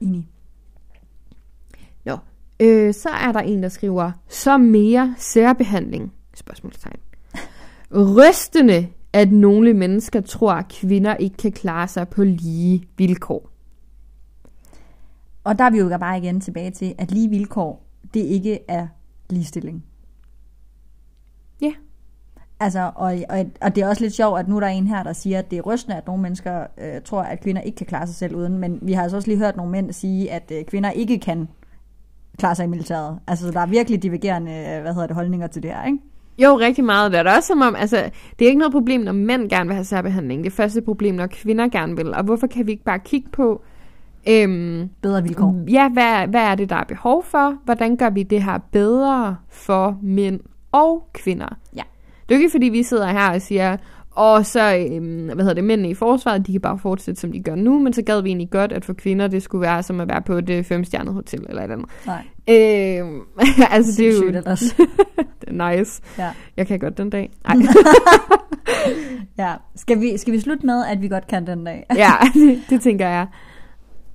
enig. 0.00 0.28
Nå. 2.04 2.18
Øh, 2.60 2.94
så 2.94 3.08
er 3.08 3.32
der 3.32 3.40
en, 3.40 3.62
der 3.62 3.68
skriver, 3.68 4.12
så 4.28 4.58
mere 4.58 5.14
særbehandling? 5.18 6.12
Spørgsmålstegn. 6.34 7.00
Rystende, 7.92 8.88
at 9.12 9.32
nogle 9.32 9.74
mennesker 9.74 10.20
tror, 10.20 10.52
at 10.52 10.68
kvinder 10.68 11.16
ikke 11.16 11.36
kan 11.36 11.52
klare 11.52 11.88
sig 11.88 12.08
på 12.08 12.24
lige 12.24 12.88
vilkår. 12.96 13.50
Og 15.44 15.58
der 15.58 15.64
er 15.64 15.70
vi 15.70 15.78
jo 15.78 15.98
bare 15.98 16.18
igen 16.18 16.40
tilbage 16.40 16.70
til, 16.70 16.94
at 16.98 17.10
lige 17.10 17.28
vilkår, 17.28 17.86
det 18.14 18.20
ikke 18.20 18.58
er 18.68 18.86
ligestilling. 19.30 19.84
Altså, 22.60 22.90
og, 22.94 23.14
og, 23.28 23.46
og 23.60 23.74
det 23.76 23.82
er 23.82 23.88
også 23.88 24.02
lidt 24.02 24.14
sjovt, 24.14 24.40
at 24.40 24.48
nu 24.48 24.56
er 24.56 24.60
der 24.60 24.66
en 24.66 24.86
her, 24.86 25.02
der 25.02 25.12
siger, 25.12 25.38
at 25.38 25.50
det 25.50 25.58
er 25.58 25.62
rystende, 25.62 25.96
at 25.96 26.06
nogle 26.06 26.22
mennesker 26.22 26.66
øh, 26.78 27.00
tror, 27.04 27.22
at 27.22 27.40
kvinder 27.40 27.62
ikke 27.62 27.76
kan 27.76 27.86
klare 27.86 28.06
sig 28.06 28.16
selv 28.16 28.36
uden. 28.36 28.58
Men 28.58 28.78
vi 28.82 28.92
har 28.92 29.02
altså 29.02 29.16
også 29.16 29.28
lige 29.28 29.38
hørt 29.38 29.56
nogle 29.56 29.72
mænd 29.72 29.92
sige, 29.92 30.32
at 30.32 30.52
øh, 30.54 30.64
kvinder 30.64 30.90
ikke 30.90 31.18
kan 31.18 31.48
klare 32.38 32.54
sig 32.54 32.64
i 32.64 32.68
militæret. 32.68 33.18
Altså, 33.26 33.50
der 33.50 33.60
er 33.60 33.66
virkelig 33.66 34.02
divergerende, 34.02 34.52
øh, 34.52 34.82
hvad 34.82 34.94
hedder 34.94 35.06
det, 35.06 35.16
holdninger 35.16 35.46
til 35.46 35.62
det 35.62 35.70
her, 35.70 35.84
ikke? 35.84 35.98
Jo, 36.38 36.58
rigtig 36.58 36.84
meget. 36.84 37.12
Det 37.12 37.20
er 37.20 37.36
også 37.36 37.46
som 37.46 37.60
om, 37.60 37.74
altså, 37.74 38.10
det 38.38 38.44
er 38.44 38.48
ikke 38.48 38.58
noget 38.58 38.72
problem, 38.72 39.00
når 39.00 39.12
mænd 39.12 39.48
gerne 39.48 39.66
vil 39.66 39.74
have 39.74 39.84
særbehandling. 39.84 40.44
Det 40.44 40.50
er 40.50 40.54
først 40.54 40.76
et 40.76 40.84
problem, 40.84 41.14
når 41.14 41.26
kvinder 41.26 41.68
gerne 41.68 41.96
vil. 41.96 42.14
Og 42.14 42.24
hvorfor 42.24 42.46
kan 42.46 42.66
vi 42.66 42.72
ikke 42.72 42.84
bare 42.84 42.98
kigge 42.98 43.28
på, 43.32 43.62
øhm, 44.28 44.90
Bedre 45.02 45.22
vilkår. 45.22 45.54
ja, 45.68 45.88
hvad, 45.88 46.26
hvad 46.26 46.42
er 46.42 46.54
det, 46.54 46.70
der 46.70 46.76
er 46.76 46.84
behov 46.84 47.24
for? 47.24 47.54
Hvordan 47.64 47.96
gør 47.96 48.10
vi 48.10 48.22
det 48.22 48.42
her 48.42 48.58
bedre 48.58 49.36
for 49.48 49.98
mænd 50.02 50.40
og 50.72 51.08
kvinder? 51.12 51.56
Ja. 51.76 51.82
Det 52.28 52.34
er 52.34 52.38
jo 52.38 52.40
ikke, 52.42 52.50
fordi 52.50 52.66
vi 52.66 52.82
sidder 52.82 53.06
her 53.06 53.30
og 53.34 53.42
siger, 53.42 53.76
Og 54.10 54.46
så, 54.46 54.76
øhm, 54.76 55.24
hvad 55.24 55.36
hedder 55.36 55.54
det, 55.54 55.64
mændene 55.64 55.90
i 55.90 55.94
forsvaret, 55.94 56.46
de 56.46 56.52
kan 56.52 56.60
bare 56.60 56.78
fortsætte, 56.78 57.20
som 57.20 57.32
de 57.32 57.42
gør 57.42 57.54
nu, 57.54 57.78
men 57.78 57.92
så 57.92 58.02
gad 58.02 58.22
vi 58.22 58.28
egentlig 58.28 58.50
godt, 58.50 58.72
at 58.72 58.84
for 58.84 58.92
kvinder, 58.92 59.26
det 59.28 59.42
skulle 59.42 59.62
være 59.62 59.82
som 59.82 60.00
at 60.00 60.08
være 60.08 60.22
på 60.22 60.32
et 60.32 60.50
øh, 60.50 60.64
femstjernet 60.64 61.14
hotel 61.14 61.46
eller 61.48 61.62
et 61.62 61.70
andet. 61.70 61.86
Nej, 62.06 62.24
Øhm, 62.50 63.20
altså, 63.70 64.02
det 64.02 64.08
er 64.08 64.12
jo 64.12 64.30
det 65.40 65.48
er 65.60 65.76
nice. 65.76 66.02
Ja. 66.18 66.30
Jeg 66.56 66.66
kan 66.66 66.78
godt 66.78 66.98
den 66.98 67.10
dag. 67.10 67.30
Ej. 67.44 67.54
ja. 69.38 69.54
Skal, 69.76 70.00
vi, 70.00 70.18
skal 70.18 70.32
vi 70.32 70.40
slutte 70.40 70.66
med, 70.66 70.84
at 70.86 71.02
vi 71.02 71.08
godt 71.08 71.26
kan 71.26 71.46
den 71.46 71.64
dag? 71.64 71.86
ja, 71.96 72.12
det, 72.34 72.62
det 72.70 72.80
tænker 72.80 73.08
jeg. 73.08 73.26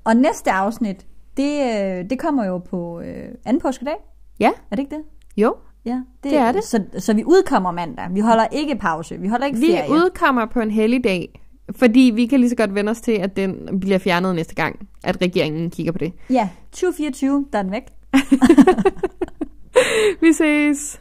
Og 0.03 0.15
næste 0.15 0.51
afsnit, 0.51 1.05
det, 1.37 1.59
øh, 1.61 2.09
det 2.09 2.19
kommer 2.19 2.45
jo 2.45 2.57
på 2.57 3.01
øh, 3.01 3.29
anden 3.45 3.61
påskedag. 3.61 3.95
Ja. 4.39 4.51
Er 4.71 4.75
det 4.75 4.79
ikke 4.79 4.95
det? 4.95 5.03
Jo, 5.37 5.55
Ja, 5.85 6.01
Det 6.23 6.35
er 6.35 6.51
det. 6.51 6.63
Så, 6.63 6.83
så 6.97 7.13
vi 7.13 7.23
udkommer 7.23 7.71
mandag. 7.71 8.07
Vi 8.11 8.19
holder 8.19 8.47
ikke 8.51 8.75
pause. 8.75 9.17
Vi 9.19 9.27
holder 9.27 9.45
ikke 9.45 9.59
vi 9.59 9.65
ferie. 9.65 9.91
udkommer 9.91 10.45
på 10.45 10.59
en 10.59 10.71
hellig 10.71 11.03
dag, 11.03 11.41
fordi 11.75 12.11
vi 12.15 12.25
kan 12.25 12.39
lige 12.39 12.49
så 12.49 12.55
godt 12.55 12.75
vende 12.75 12.89
os 12.89 13.01
til, 13.01 13.11
at 13.11 13.35
den 13.35 13.79
bliver 13.79 13.97
fjernet 13.97 14.35
næste 14.35 14.55
gang, 14.55 14.87
at 15.03 15.21
regeringen 15.21 15.69
kigger 15.69 15.91
på 15.91 15.97
det. 15.97 16.13
Ja, 16.29 16.49
2024, 16.71 17.45
der 17.53 17.59
er 17.59 17.63
den 17.63 17.71
væk. 17.71 17.83
Vi 20.21 20.33
ses! 20.33 20.99